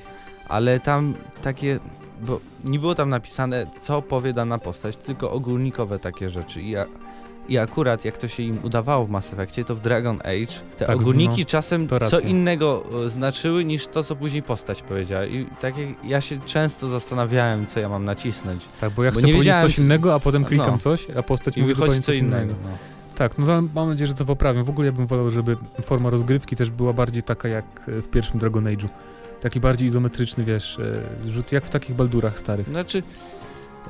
ale 0.49 0.81
tam 0.81 1.15
takie, 1.43 1.79
bo 2.21 2.41
nie 2.65 2.79
było 2.79 2.95
tam 2.95 3.09
napisane, 3.09 3.67
co 3.81 4.03
powie 4.03 4.33
dana 4.33 4.59
postać, 4.59 4.97
tylko 4.97 5.31
ogólnikowe 5.31 5.99
takie 5.99 6.31
rzeczy. 6.31 6.63
I, 6.63 6.77
a, 6.77 6.87
I 7.49 7.59
akurat 7.59 8.05
jak 8.05 8.19
to 8.19 8.29
się 8.29 8.43
im 8.43 8.59
udawało 8.65 9.07
w 9.07 9.11
Mass 9.11 9.33
Effectie, 9.33 9.65
to 9.65 9.75
w 9.75 9.81
Dragon 9.81 10.21
Age 10.21 10.55
te 10.79 10.87
Tak, 10.87 10.97
ogólniki 10.97 11.41
no, 11.41 11.47
czasem 11.47 11.89
co 12.11 12.21
innego 12.21 12.85
e, 13.05 13.09
znaczyły 13.09 13.65
niż 13.65 13.87
to, 13.87 14.03
co 14.03 14.17
później 14.17 14.43
postać 14.43 14.83
powiedziała. 14.83 15.25
I 15.25 15.47
tak 15.61 15.79
jak 15.79 15.89
ja 16.05 16.21
się 16.21 16.41
często 16.41 16.89
zastanawiałem, 16.89 17.67
co 17.67 17.81
ja 17.81 17.89
mam 17.89 18.05
nacisnąć. 18.05 18.63
Tak, 18.81 18.91
bo 18.93 19.05
ja 19.05 19.11
Bo 19.11 19.19
chcę 19.19 19.27
nie 19.27 19.33
powiedzieć 19.33 19.47
wiedziałem, 19.53 19.69
coś 19.69 19.79
innego, 19.79 20.15
a 20.15 20.21
potem 20.21 20.43
No. 20.43 20.49
klikam 20.49 20.79
coś, 20.79 21.07
a 21.19 21.23
postać 21.23 21.57
I 21.57 21.61
mówi 21.61 21.75
wychodzi 21.75 21.87
zupełnie 21.87 22.01
co 22.03 22.07
coś 22.07 22.17
innego. 22.17 22.43
innego. 22.43 22.55
No. 22.65 22.98
Tak, 23.19 23.39
no 23.39 23.47
mam 23.75 23.89
nadzieję, 23.89 24.09
że 24.09 24.15
to 24.15 24.25
poprawią. 24.25 24.65
W 24.65 24.71
ogóle 24.71 24.87
ja 24.87 24.93
bym 24.93 25.07
wolał, 25.07 25.31
żeby 25.31 25.57
forma 25.83 26.11
rozgrywki 26.11 26.57
też 26.57 26.71
była 26.71 26.93
bardziej 26.93 27.23
taka 27.23 27.49
jak 27.49 27.65
e, 27.89 28.03
w 28.03 28.09
pierwszym 28.09 28.41
Dragon 28.41 28.65
Age'u. 28.65 28.89
Taki 29.41 29.61
bardziej 29.61 29.89
izometryczny, 29.89 30.45
wiesz, 30.45 30.79
e, 30.79 31.29
rzut 31.29 31.53
jak 31.53 31.65
w 31.65 31.71
takich 31.71 31.97
baldurach 31.97 32.39
starych. 32.39 32.69
Znaczy, 32.69 33.03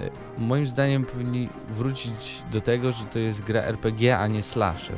e, 0.01 0.11
moim 0.39 0.67
zdaniem 0.67 1.05
powinni 1.05 1.49
wrócić 1.69 2.43
do 2.53 2.61
tego, 2.61 2.93
że 2.93 3.05
to 3.05 3.19
jest 3.19 3.43
gra 3.43 3.63
RPG, 3.63 4.19
a 4.19 4.27
nie 4.27 4.43
slasher. 4.43 4.97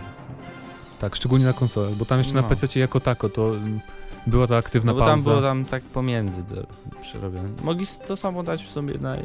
Tak, 1.01 1.17
szczególnie 1.17 1.45
na 1.45 1.53
konsolach, 1.53 1.95
bo 1.95 2.05
tam 2.05 2.19
jeszcze 2.19 2.35
na 2.35 2.43
No. 2.43 2.49
PC 2.49 2.81
jako 2.81 3.01
tako 3.01 3.29
to 3.29 3.49
mm, 3.49 3.81
była 4.27 4.47
ta 4.47 4.57
aktywna 4.57 4.93
No 4.93 4.99
bo 4.99 5.05
tam 5.05 5.15
pauza. 5.15 5.31
było 5.31 5.43
tam 5.43 5.65
tak 5.65 5.83
pomiędzy 5.83 6.43
do, 6.43 6.67
przerobione. 7.01 7.49
Mogli 7.65 7.87
to 8.07 8.17
samo 8.17 8.43
dać 8.43 8.65
w 8.65 8.71
sobie 8.71 8.99
na, 8.99 9.17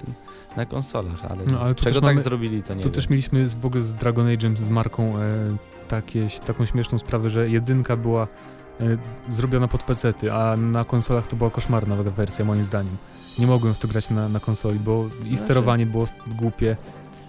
na 0.57 0.65
konsolach, 0.65 1.25
ale, 1.25 1.45
No, 1.45 1.59
ale 1.59 1.75
czego 1.75 1.93
tak 1.95 2.03
mamy- 2.03 2.21
zrobili, 2.21 2.63
to 2.63 2.73
nie 2.73 2.81
Tu 2.81 2.87
wiem. 2.89 2.93
też 2.93 3.09
mieliśmy 3.09 3.49
w 3.49 3.65
ogóle 3.65 3.81
z 3.83 3.93
Dragon 3.95 4.25
Age'em, 4.27 4.57
z 4.57 4.69
marką 4.69 5.17
e, 5.17 5.27
takie, 5.87 6.27
taką 6.45 6.65
śmieszną 6.65 6.99
sprawę, 6.99 7.29
że 7.29 7.49
jedynka 7.49 7.97
była 7.97 8.27
e, 8.81 8.83
zrobiona 9.31 9.67
pod 9.67 9.83
pecety, 9.83 10.33
a 10.33 10.57
na 10.57 10.83
konsolach 10.85 11.27
to 11.27 11.35
była 11.35 11.49
koszmarna 11.49 11.95
wersja 11.95 12.45
moim 12.45 12.63
zdaniem. 12.63 12.97
Nie 13.39 13.47
mogłem 13.47 13.73
w 13.73 13.79
to 13.79 13.87
grać 13.87 14.09
na, 14.09 14.29
na 14.29 14.39
konsoli, 14.39 14.79
bo 14.79 15.05
i 15.05 15.21
Znaczy- 15.23 15.37
sterowanie 15.37 15.85
było 15.85 16.05
głupie 16.27 16.77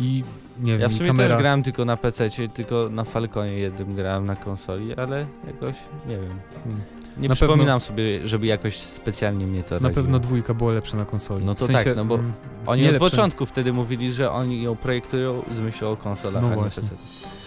i 0.00 0.24
nie 0.60 0.72
wiem, 0.72 0.80
Ja 0.80 0.88
w 0.88 0.92
sumie 0.94 1.06
kamera... 1.06 1.28
też 1.28 1.38
grałem 1.38 1.62
tylko 1.62 1.84
na 1.84 1.96
PC, 1.96 2.30
tylko 2.54 2.88
na 2.90 3.04
Falconie 3.04 3.52
jednym 3.52 3.94
grałem 3.94 4.26
na 4.26 4.36
konsoli, 4.36 4.94
ale 4.94 5.26
jakoś, 5.46 5.76
nie 6.08 6.16
wiem, 6.18 6.30
Mm. 6.66 6.80
Nie 7.18 7.28
Na 7.28 7.34
przypominam 7.34 7.80
sobie, 7.80 8.26
żeby 8.26 8.46
jakoś 8.46 8.76
specjalnie 8.76 9.46
mnie 9.46 9.62
to 9.62 9.80
Na 9.80 9.90
pewno 9.90 10.18
dwójka 10.18 10.54
była 10.54 10.72
lepsza 10.72 10.96
na 10.96 11.04
konsoli. 11.04 11.44
No 11.44 11.54
to 11.54 11.64
w 11.64 11.66
sensie, 11.66 11.84
tak, 11.84 11.96
no 11.96 12.04
bo 12.04 12.14
mm, 12.14 12.32
Oni 12.66 12.86
od 12.86 12.92
lepsza. 12.92 13.10
początku 13.10 13.46
wtedy 13.46 13.72
mówili, 13.72 14.12
że 14.12 14.30
oni 14.32 14.62
ją 14.62 14.76
projektują 14.76 15.42
z 15.56 15.58
myślą 15.58 15.90
o 15.90 15.96
konsolach, 15.96 16.42
No 16.42 16.48
właśnie. 16.48 16.82
PC. 16.82 16.94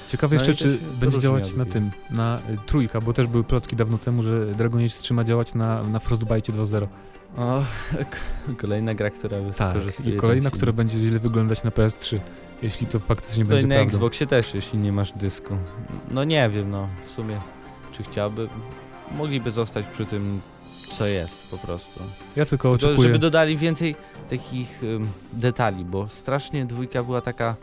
Ciekawe 0.07 0.35
No 0.35 0.41
jeszcze, 0.41 0.63
czy 0.63 0.77
będzie 0.99 1.19
działać 1.19 1.53
na 1.53 1.65
tym, 1.65 1.91
na 2.09 2.37
y, 2.37 2.57
trójka, 2.65 3.01
bo 3.01 3.13
też 3.13 3.27
były 3.27 3.43
plotki 3.43 3.75
dawno 3.75 3.97
temu, 3.97 4.23
że 4.23 4.45
Dragon 4.45 4.79
Age 4.79 4.89
3 4.89 5.13
ma 5.13 5.23
działać 5.23 5.53
na, 5.53 5.83
na 5.83 5.99
Frostbite 5.99 6.53
2.0. 6.53 6.87
O, 7.37 7.63
kolejna 8.61 8.93
gra, 8.93 9.09
która 9.09 9.37
Tak, 9.57 9.77
i 10.05 10.13
kolejna, 10.15 10.49
która 10.51 10.73
będzie 10.73 10.99
źle 10.99 11.19
wyglądać 11.19 11.63
na 11.63 11.69
PS3, 11.69 12.19
jeśli 12.61 12.87
to 12.87 12.99
faktycznie 12.99 13.43
No 13.43 13.49
będzie 13.49 13.65
i 13.65 13.69
na 13.69 13.75
prawdą. 13.75 13.89
Xboxie 13.89 14.27
też, 14.27 14.53
jeśli 14.53 14.79
nie 14.79 14.91
masz 14.91 15.11
dysku. 15.11 15.57
No 16.11 16.23
nie 16.23 16.49
wiem, 16.49 16.71
no 16.71 16.87
w 17.05 17.11
sumie, 17.11 17.39
czy 17.91 18.03
chciałby, 18.03 18.47
mogliby 19.17 19.51
zostać 19.51 19.85
przy 19.85 20.05
tym, 20.05 20.41
co 20.97 21.05
jest 21.05 21.47
po 21.51 21.57
prostu. 21.57 21.99
Ja 22.35 22.45
tylko 22.45 22.49
Tylko, 22.69 22.69
oczekuję... 22.87 23.07
żeby 23.07 23.19
dodali 23.19 23.57
więcej 23.57 23.95
takich 24.29 24.83
ym, 24.83 25.07
detali, 25.33 25.85
bo 25.85 26.07
strasznie 26.07 26.65
dwójka 26.65 27.03
była 27.03 27.21
taka, 27.21 27.55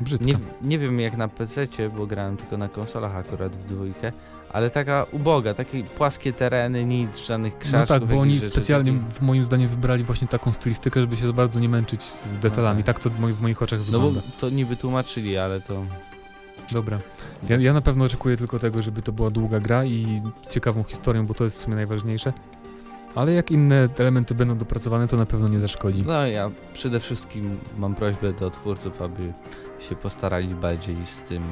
Brzydka. 0.00 0.26
nie, 0.26 0.34
nie 0.62 0.78
wiem 0.78 1.00
jak 1.00 1.16
na 1.16 1.28
PC, 1.28 1.66
bo 1.96 2.06
grałem 2.06 2.36
tylko 2.36 2.56
na 2.56 2.68
konsolach 2.68 3.16
akurat 3.16 3.56
w 3.56 3.66
dwójkę, 3.66 4.12
ale 4.52 4.70
taka 4.70 5.06
uboga, 5.12 5.54
takie 5.54 5.82
płaskie 5.84 6.32
tereny, 6.32 6.84
nic, 6.84 7.18
żadnych 7.18 7.58
krzaczków. 7.58 7.80
No 8.00 8.00
tak, 8.00 8.04
bo 8.04 8.20
oni 8.20 8.34
rzeczy 8.40 8.50
specjalnie, 8.50 8.92
w 9.10 9.20
moim 9.20 9.44
zdaniem, 9.46 9.68
wybrali 9.68 10.04
właśnie 10.04 10.28
taką 10.28 10.52
stylistykę, 10.52 11.00
żeby 11.00 11.16
się 11.16 11.26
za 11.26 11.32
bardzo 11.32 11.60
nie 11.60 11.68
męczyć 11.68 12.02
z 12.02 12.38
detalami. 12.38 12.82
tak. 12.84 12.96
tak 12.96 13.04
to 13.04 13.10
w 13.10 13.20
moi- 13.20 13.32
w 13.34 13.40
moich 13.42 13.62
oczach 13.62 13.80
No 13.80 13.84
bo 14.00 14.06
wygląda. 14.06 14.20
to 14.40 14.50
niby 14.50 14.76
tłumaczyli, 14.76 15.36
ale 15.36 15.60
to 15.60 15.84
Dobra. 16.72 17.00
Ja, 17.48 17.56
ja 17.56 17.72
na 17.72 17.80
pewno 17.80 18.04
oczekuję 18.04 18.36
tylko 18.36 18.58
tego, 18.58 18.82
żeby 18.82 19.02
to 19.02 19.12
była 19.12 19.30
długa 19.30 19.60
gra 19.60 19.84
i 19.84 20.22
z 20.42 20.54
ciekawą 20.54 20.82
historią, 20.82 21.26
bo 21.26 21.34
to 21.34 21.44
jest 21.44 21.58
w 21.58 21.60
sumie 21.60 21.76
najważniejsze. 21.76 22.32
Ale 23.14 23.32
jak 23.32 23.50
inne 23.50 23.88
elementy 23.98 24.34
będą 24.34 24.58
dopracowane, 24.58 25.08
to 25.08 25.16
na 25.16 25.26
pewno 25.26 25.48
nie 25.48 25.60
zaszkodzi. 25.60 26.02
No 26.06 26.26
ja 26.26 26.50
przede 26.72 27.00
wszystkim 27.00 27.58
mam 27.78 27.94
prośbę 27.94 28.32
do 28.32 28.50
twórców, 28.50 29.02
aby 29.02 29.32
się 29.88 29.96
postarali 29.96 30.54
bardziej 30.54 31.06
z 31.06 31.22
tym 31.22 31.42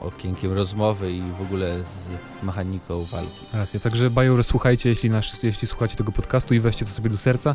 okienkiem 0.00 0.52
rozmowy 0.52 1.12
i 1.12 1.22
w 1.38 1.42
ogóle 1.42 1.84
z 1.84 2.08
mechaniką 2.42 3.04
walki. 3.04 3.46
Racja. 3.52 3.80
Także 3.80 4.10
Bajor, 4.10 4.44
słuchajcie, 4.44 4.88
jeśli, 4.88 5.10
nasz, 5.10 5.42
jeśli 5.42 5.68
słuchacie 5.68 5.96
tego 5.96 6.12
podcastu 6.12 6.54
i 6.54 6.60
weźcie 6.60 6.84
to 6.84 6.90
sobie 6.90 7.10
do 7.10 7.16
serca. 7.16 7.54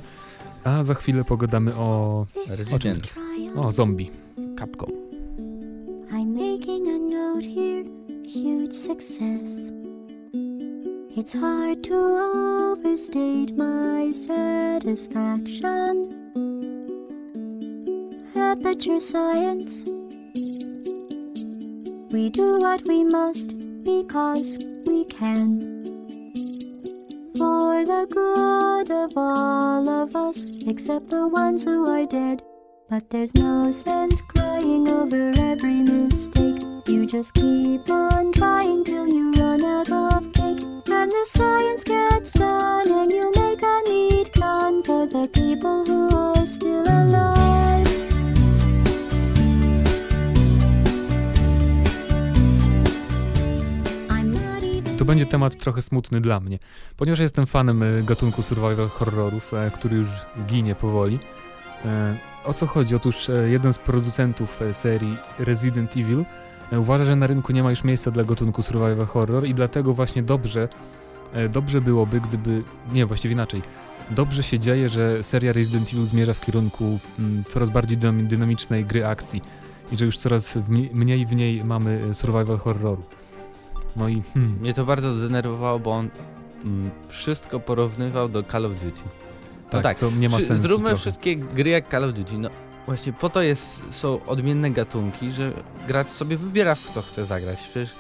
A 0.64 0.84
za 0.84 0.94
chwilę 0.94 1.24
pogadamy 1.24 1.76
o, 1.76 2.26
Resident. 2.50 3.16
o 3.56 3.72
zombie. 3.72 4.12
Capcom. 4.60 5.05
Making 6.36 6.88
a 6.90 7.00
note 7.00 7.46
here, 7.46 7.86
huge 8.28 8.74
success. 8.74 9.72
It's 11.16 11.32
hard 11.32 11.82
to 11.86 11.96
overstate 11.96 13.56
my 13.56 14.12
satisfaction. 14.12 16.12
Aperture 18.36 19.00
science. 19.00 19.86
We 22.12 22.30
do 22.32 22.60
what 22.60 22.86
we 22.86 23.06
must 23.06 23.58
because 23.86 24.58
we 24.86 25.06
can. 25.06 25.86
For 27.38 27.86
the 27.86 28.08
good 28.12 28.92
of 28.92 29.14
all 29.16 29.88
of 29.88 30.14
us, 30.18 30.44
except 30.68 31.08
the 31.08 31.30
ones 31.30 31.64
who 31.64 31.90
are 31.90 32.06
dead. 32.06 32.44
But 32.90 33.10
there's 33.10 33.34
no 33.36 33.72
sense 33.72 34.20
crying 34.20 34.90
over. 34.90 35.45
You 36.96 37.06
just 37.06 37.34
keep 37.34 37.90
on 37.90 38.32
trying 38.32 38.86
till 38.86 39.08
you 39.08 39.34
run 39.34 39.62
out 39.66 39.90
of 39.90 40.24
cake. 40.34 40.64
And 40.92 41.12
the 41.12 41.26
science 41.38 41.84
gets 41.84 42.32
done, 42.32 42.90
and 42.90 43.12
you 43.12 43.32
make 43.36 43.62
a 43.64 43.82
neat 43.90 44.32
for 44.86 45.06
the 45.06 45.28
people 45.28 45.84
who 45.88 46.18
are 46.18 46.48
still 46.48 46.86
alive. 46.88 47.90
To 54.98 55.06
będzie 55.06 55.26
temat 55.26 55.56
trochę 55.56 55.82
smutny 55.82 56.22
dla 56.22 56.40
mnie, 56.40 56.60
ponieważ 56.98 57.20
jestem 57.20 57.46
fanem 57.46 57.84
e, 57.84 58.04
gatunku 58.04 58.44
survival 58.44 58.88
horrorów, 58.88 59.54
e, 59.54 59.72
który 59.72 59.98
już 59.98 60.08
ginie 60.48 60.76
powoli. 60.76 61.20
E, 61.86 62.16
O 62.46 62.54
co 62.54 62.68
chodzi? 62.68 62.96
Otóż 62.96 63.28
jeden 63.48 63.74
z 63.74 63.78
producentów 63.78 64.60
serii 64.72 65.18
Resident 65.40 65.98
Evil 65.98 66.26
uważa, 66.72 67.04
że 67.04 67.16
na 67.16 67.28
rynku 67.28 67.54
nie 67.54 67.64
ma 67.64 67.70
już 67.70 67.84
miejsca 67.84 68.12
dla 68.12 68.24
gatunku 68.24 68.62
survival 68.64 69.06
horror 69.06 69.46
i 69.48 69.54
dlatego 69.54 69.94
właśnie 69.94 70.24
dobrze, 70.24 70.68
e, 71.34 71.50
dobrze 71.50 71.82
byłoby, 71.82 72.22
gdyby, 72.22 72.64
nie, 72.94 73.06
właściwie 73.06 73.34
inaczej, 73.34 73.62
dobrze 74.12 74.44
się 74.44 74.60
dzieje, 74.60 74.90
że 74.90 75.24
seria 75.24 75.54
Resident 75.54 75.90
Evil 75.94 76.06
zmierza 76.06 76.34
w 76.34 76.42
kierunku 76.42 77.00
mm, 77.20 77.44
coraz 77.48 77.70
bardziej 77.70 77.98
dynam- 77.98 78.28
dynamicznej 78.28 78.86
gry 78.86 79.06
akcji 79.06 79.42
i 79.92 79.98
że 79.98 80.06
już 80.06 80.18
coraz 80.18 80.58
mniej 80.94 81.26
w 81.26 81.36
niej 81.36 81.64
mamy 81.64 82.02
e, 82.12 82.14
survival 82.14 82.58
horroru. 82.58 83.04
No 83.96 84.10
i 84.10 84.22
hmm, 84.34 84.58
Mnie 84.62 84.74
to 84.74 84.86
bardzo 84.86 85.12
zdenerwowało, 85.12 85.80
bo 85.80 85.92
on 85.92 86.10
mm, 86.66 86.92
wszystko 87.08 87.60
porównywał 87.60 88.30
do 88.30 88.44
Call 88.44 88.66
of 88.66 88.72
Duty. 88.74 89.02
tak, 89.70 89.84
tak, 89.84 90.00
co 90.00 90.12
nie 90.12 90.30
ma 90.30 90.38
sensu. 90.38 90.56
Zróbmy 90.64 90.86
trochę. 90.88 91.02
wszystkie 91.02 91.36
gry 91.36 91.70
jak 91.70 91.92
Call 91.92 92.04
of 92.04 92.14
Duty. 92.14 92.38
No 92.38 92.50
właśnie 92.86 93.14
po 93.14 93.30
to 93.30 93.42
jest, 93.42 93.84
są 93.90 94.26
odmienne 94.26 94.72
gatunki, 94.72 95.32
że 95.32 95.52
gracz 95.88 96.10
sobie 96.10 96.38
wybiera 96.38 96.76
w 96.76 96.90
co 96.92 97.02
chce 97.02 97.26
zagrać. 97.26 97.58
Przecież 97.58 97.96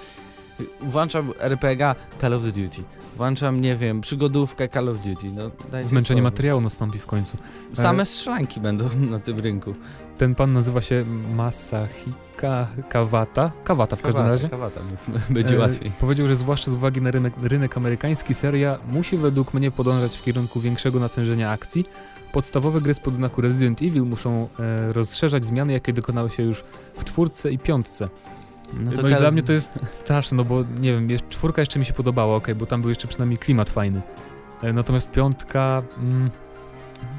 włączam 0.81 1.33
RPG 1.39 1.95
Call 2.21 2.33
of 2.33 2.43
Duty, 2.43 2.83
włączam, 3.17 3.61
nie 3.61 3.75
wiem, 3.75 4.01
przygodówkę 4.01 4.69
Call 4.69 4.89
of 4.89 4.97
Duty. 4.97 5.31
No, 5.31 5.51
Zmęczenie 5.83 6.21
materiału 6.21 6.61
nastąpi 6.61 6.99
w 6.99 7.05
końcu. 7.05 7.37
Same 7.73 8.05
strzelanki 8.05 8.59
będą 8.59 8.89
na 9.11 9.19
tym 9.19 9.39
rynku. 9.39 9.73
Ten 10.17 10.35
pan 10.35 10.53
nazywa 10.53 10.81
się 10.81 11.05
Masahika 11.35 12.67
Kawata. 12.89 13.51
Kawata 13.63 13.95
w 13.95 14.01
każdym 14.01 14.23
Kawata, 14.23 14.31
razie. 14.31 14.49
Kawata, 14.49 14.81
będzie 15.29 15.55
E, 15.55 15.59
łatwiej. 15.59 15.91
Powiedział, 15.99 16.27
że 16.27 16.35
zwłaszcza 16.35 16.71
z 16.71 16.73
uwagi 16.73 17.01
na 17.01 17.11
rynek, 17.11 17.33
rynek 17.43 17.77
amerykański, 17.77 18.33
seria 18.33 18.77
musi 18.87 19.17
według 19.17 19.53
mnie 19.53 19.71
podążać 19.71 20.17
w 20.17 20.23
kierunku 20.23 20.59
większego 20.59 20.99
natężenia 20.99 21.51
akcji. 21.51 21.85
Podstawowe 22.35 22.81
gry 22.81 22.93
spod 22.93 23.13
znaku 23.13 23.41
Resident 23.41 23.81
Evil 23.81 24.03
muszą 24.03 24.47
e, 24.59 24.93
rozszerzać 24.93 25.45
zmiany, 25.45 25.73
jakie 25.73 25.93
dokonały 25.93 26.29
się 26.29 26.43
już 26.43 26.63
w 26.97 27.03
czwórce 27.03 27.51
i 27.51 27.59
piątce. 27.59 28.09
No, 28.73 28.91
to 28.91 29.07
i 29.07 29.13
Call- 29.13 29.17
dla 29.17 29.31
mnie 29.31 29.43
to 29.43 29.53
jest 29.53 29.79
straszne, 29.91 30.37
no 30.37 30.43
bo 30.43 30.63
nie 30.79 30.93
wiem, 30.93 31.09
jest, 31.09 31.29
czwórka 31.29 31.61
jeszcze 31.61 31.79
mi 31.79 31.85
się 31.85 31.93
podobała, 31.93 32.35
ok, 32.35 32.47
bo 32.53 32.65
tam 32.65 32.81
był 32.81 32.89
jeszcze 32.89 33.07
przynajmniej 33.07 33.37
klimat 33.37 33.69
fajny. 33.69 34.01
E, 34.61 34.73
natomiast 34.73 35.11
piątka... 35.11 35.83
Mm, 35.97 36.31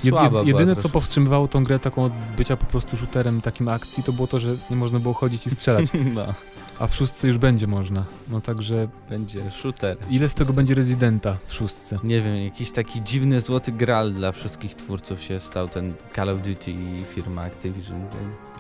Jed, 0.05 0.15
jed, 0.15 0.47
jedyne, 0.47 0.77
co 0.77 0.89
powstrzymywało 0.89 1.49
tą 1.49 1.65
grę 1.65 1.79
taką 1.79 2.05
od 2.05 2.13
bycia 2.37 2.57
po 2.57 2.67
prostu 2.67 2.97
shooterem 2.97 3.41
takim 3.41 3.69
akcji, 3.69 4.03
to 4.03 4.13
było 4.13 4.27
to, 4.27 4.39
że 4.39 4.55
nie 4.71 4.77
można 4.77 4.99
było 4.99 5.15
chodzić 5.15 5.47
i 5.47 5.51
strzelać. 5.51 5.87
No, 6.15 6.35
A 6.79 6.87
w 6.87 6.95
szóstce 6.95 7.27
już 7.27 7.39
będzie 7.39 7.67
można. 7.67 8.05
No 8.29 8.41
także 8.41 8.89
będzie 9.09 9.51
shooter. 9.51 9.97
ile 10.11 10.29
z 10.29 10.35
tego 10.35 10.53
będzie 10.53 10.75
Residenta 10.75 11.37
w 11.47 11.55
szóstce? 11.55 11.99
Nie 12.05 12.21
wiem, 12.21 12.37
jakiś 12.37 12.71
taki 12.71 13.03
dziwny 13.03 13.41
złoty 13.41 13.73
gral 13.73 14.13
dla 14.13 14.33
wszystkich 14.33 14.75
twórców 14.75 15.23
się 15.23 15.41
stał 15.41 15.69
ten 15.69 15.95
Call 16.15 16.29
of 16.29 16.37
Duty 16.43 16.71
i 16.71 17.05
firma 17.15 17.43
Activision. 17.43 18.07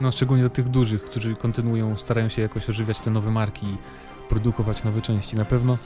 No 0.00 0.12
szczególnie 0.12 0.42
dla 0.42 0.50
tych 0.50 0.68
dużych, 0.68 1.04
którzy 1.04 1.36
kontynuują, 1.36 1.96
starają 1.96 2.28
się 2.28 2.42
jakoś 2.42 2.68
ożywiać 2.68 3.00
te 3.00 3.10
nowe 3.10 3.30
marki 3.30 3.66
i 3.66 3.76
produkować 4.28 4.84
nowe 4.84 5.02
części. 5.02 5.36
Na 5.36 5.44
pewno, 5.44 5.78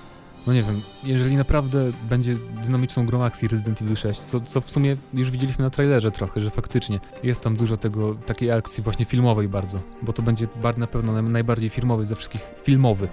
no 0.47 0.53
nie 0.53 0.63
wiem, 0.63 0.81
jeżeli 1.05 1.37
naprawdę 1.37 1.79
będzie 2.09 2.37
dynamiczną 2.65 3.07
grą 3.07 3.23
akcji 3.25 3.49
Resident 3.49 3.83
Evil 3.83 3.97
6, 3.97 4.21
co, 4.21 4.41
co 4.41 4.61
w 4.61 4.71
sumie 4.71 4.97
już 5.15 5.31
widzieliśmy 5.31 5.65
na 5.65 5.71
trailerze 5.71 6.11
trochę, 6.11 6.41
że 6.41 6.51
faktycznie 6.51 7.01
jest 7.23 7.41
tam 7.41 7.57
dużo 7.57 7.77
tego, 7.77 8.15
takiej 8.15 8.51
akcji 8.51 8.83
właśnie 8.85 9.05
filmowej 9.05 9.49
bardzo, 9.49 9.79
bo 10.03 10.13
to 10.13 10.23
będzie 10.23 10.47
bar, 10.63 10.79
na 10.79 10.87
pewno 10.87 11.13
naj- 11.13 11.29
najbardziej 11.31 11.71
filmowy 11.71 12.07
ze 12.07 12.17
wszystkich, 12.17 12.41
filmowy 12.63 13.09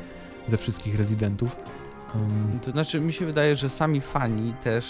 ze 0.48 0.57
wszystkich 0.57 0.96
Residentów. 0.96 1.55
Um, 2.15 2.60
To 2.65 2.72
znaczy, 2.72 3.00
mi 3.00 3.13
się 3.13 3.25
wydaje, 3.25 3.55
że 3.55 3.69
sami 3.69 4.01
fani 4.01 4.53
też 4.63 4.86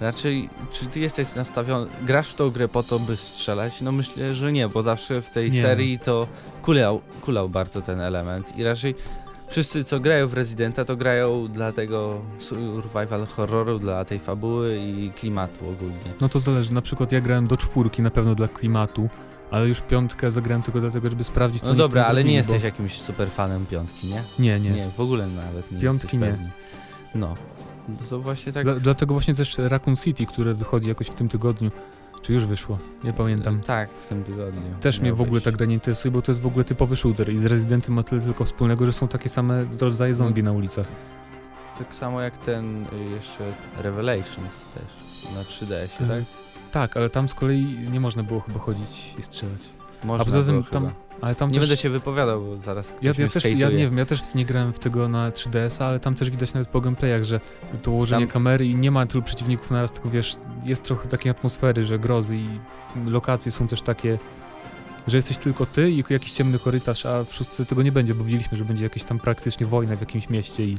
raczej, 0.00 0.48
czy 0.72 0.86
ty 0.86 1.00
jesteś 1.00 1.34
nastawiony, 1.34 1.86
grasz 2.06 2.28
w 2.28 2.34
tą 2.34 2.50
grę 2.50 2.68
po 2.68 2.82
to, 2.82 2.98
by 2.98 3.16
strzelać? 3.16 3.80
No 3.80 3.92
myślę, 3.92 4.34
że 4.34 4.52
nie, 4.52 4.68
bo 4.68 4.82
zawsze 4.82 5.22
w 5.22 5.30
tej 5.30 5.50
Nie. 5.50 5.62
serii 5.62 5.98
to 5.98 6.26
kulał, 6.62 7.00
kulał 7.20 7.48
bardzo 7.48 7.82
ten 7.82 8.00
element 8.00 8.58
i 8.58 8.62
raczej 8.64 8.94
wszyscy, 9.52 9.84
co 9.84 10.00
grają 10.00 10.28
w 10.28 10.34
Residenta, 10.34 10.84
to 10.84 10.96
grają 10.96 11.48
dla 11.48 11.72
tego 11.72 12.22
survival 12.38 13.26
horroru, 13.26 13.78
dla 13.78 14.04
tej 14.04 14.18
fabuły 14.18 14.78
i 14.78 15.10
klimatu 15.10 15.68
ogólnie. 15.68 16.14
No 16.20 16.28
to 16.28 16.38
zależy, 16.38 16.74
na 16.74 16.82
przykład 16.82 17.12
ja 17.12 17.20
grałem 17.20 17.46
do 17.46 17.56
czwórki 17.56 18.02
na 18.02 18.10
pewno 18.10 18.34
dla 18.34 18.48
klimatu, 18.48 19.08
ale 19.50 19.68
już 19.68 19.80
piątkę 19.80 20.30
zagrałem 20.30 20.62
tylko 20.62 20.80
dlatego, 20.80 21.10
żeby 21.10 21.24
sprawdzić 21.24 21.62
co 21.62 21.68
No 21.68 21.74
dobra, 21.74 22.04
ale 22.04 22.24
nie 22.24 22.30
zrobili, 22.30 22.34
jesteś 22.34 22.62
jakimś 22.62 23.00
super 23.00 23.30
fanem 23.30 23.66
piątki, 23.66 24.06
nie? 24.06 24.22
Nie, 24.38 24.60
nie. 24.60 24.70
Nie, 24.70 24.88
w 24.96 25.00
ogóle 25.00 25.26
nawet 25.26 25.72
nie 25.72 25.80
Piątki 25.80 26.18
nie. 26.18 26.38
No. 27.14 27.34
No 27.88 27.96
To 28.10 28.20
właśnie 28.20 28.52
tak... 28.52 28.64
Dla, 28.64 28.74
dlatego 28.74 29.14
właśnie 29.14 29.34
też 29.34 29.58
Raccoon 29.58 29.96
City, 29.96 30.26
które 30.26 30.54
wychodzi 30.54 30.88
jakoś 30.88 31.06
w 31.06 31.14
tym 31.14 31.28
tygodniu, 31.28 31.70
czy 32.22 32.32
już 32.32 32.46
wyszło, 32.46 32.78
nie 33.04 33.12
pamiętam. 33.12 33.60
Tak, 33.60 33.90
w 34.04 34.08
tym 34.08 34.24
tygodniu. 34.24 34.62
Też 34.80 35.00
mnie 35.00 35.12
w 35.12 35.20
ogóle 35.20 35.34
być. 35.40 35.44
ta 35.44 35.52
gra 35.52 35.66
nie 35.66 35.74
interesuje, 35.74 36.12
bo 36.12 36.22
to 36.22 36.32
jest 36.32 36.40
w 36.40 36.46
ogóle 36.46 36.64
typowy 36.64 36.96
shooter 36.96 37.32
i 37.32 37.38
z 37.38 37.44
Residentem 37.46 37.94
ma 37.94 38.02
tyle 38.02 38.20
tylko 38.20 38.44
wspólnego, 38.44 38.86
że 38.86 38.92
są 38.92 39.08
takie 39.08 39.28
same 39.28 39.64
rodzaje 39.80 40.14
zombie 40.14 40.42
na 40.42 40.52
ulicach. 40.52 40.86
Tak 41.78 41.94
samo 41.94 42.20
jak 42.20 42.38
ten 42.38 42.82
y, 42.84 42.86
jeszcze 43.14 43.44
Revelations 43.82 44.64
też 44.74 45.32
na 45.34 45.42
3DS, 45.42 46.08
tak? 46.08 46.18
Y, 46.20 46.24
Tak, 46.72 46.96
ale 46.96 47.10
tam 47.10 47.28
z 47.28 47.34
kolei 47.34 47.76
nie 47.92 48.00
można 48.00 48.22
było 48.22 48.40
chyba 48.40 48.58
chodzić 48.58 49.14
i 49.18 49.22
strzelać. 49.22 49.70
Można 50.04 50.22
A 50.22 50.24
poza 50.24 50.42
tym 50.42 50.64
tam, 50.64 50.90
ale 51.20 51.34
tam 51.34 51.48
Nie 51.48 51.54
też, 51.54 51.62
będę 51.62 51.76
się 51.76 51.88
wypowiadał, 51.90 52.42
bo 52.44 52.56
zaraz 52.56 52.88
ktoś 52.88 53.02
ja, 53.04 53.12
ja 53.18 53.28
też, 53.28 53.44
ja 53.44 53.68
nie 53.70 53.76
wiem, 53.76 53.98
ja 53.98 54.04
też 54.04 54.34
nie 54.34 54.44
grałem 54.44 54.72
w 54.72 54.78
tego 54.78 55.08
na 55.08 55.30
3DS-a, 55.30 55.86
ale 55.86 56.00
tam 56.00 56.14
też 56.14 56.30
widać 56.30 56.54
nawet 56.54 56.68
po 56.68 56.80
gameplayach, 56.80 57.24
że 57.24 57.40
to 57.82 57.90
ułożenie 57.90 58.26
Tam- 58.26 58.32
kamery 58.32 58.66
i 58.66 58.74
nie 58.74 58.90
ma 58.90 59.06
tylu 59.06 59.22
przeciwników 59.22 59.70
naraz, 59.70 59.92
tylko 59.92 60.10
wiesz, 60.10 60.36
jest 60.64 60.82
trochę 60.82 61.08
takiej 61.08 61.30
atmosfery, 61.30 61.84
że 61.84 61.98
grozy 61.98 62.36
i 62.36 62.48
lokacje 63.06 63.52
są 63.52 63.66
też 63.68 63.82
takie, 63.82 64.18
że 65.06 65.16
jesteś 65.16 65.38
tylko 65.38 65.66
ty 65.66 65.90
i 65.90 66.04
jakiś 66.10 66.32
ciemny 66.32 66.58
korytarz, 66.58 67.06
a 67.06 67.24
w 67.24 67.34
szóstce 67.34 67.66
tego 67.66 67.82
nie 67.82 67.92
będzie, 67.92 68.14
bo 68.14 68.24
widzieliśmy, 68.24 68.58
że 68.58 68.64
będzie 68.64 68.84
jakieś 68.84 69.04
tam 69.04 69.18
praktycznie 69.18 69.66
wojna 69.66 69.96
w 69.96 70.00
jakimś 70.00 70.28
mieście 70.28 70.64
i 70.64 70.78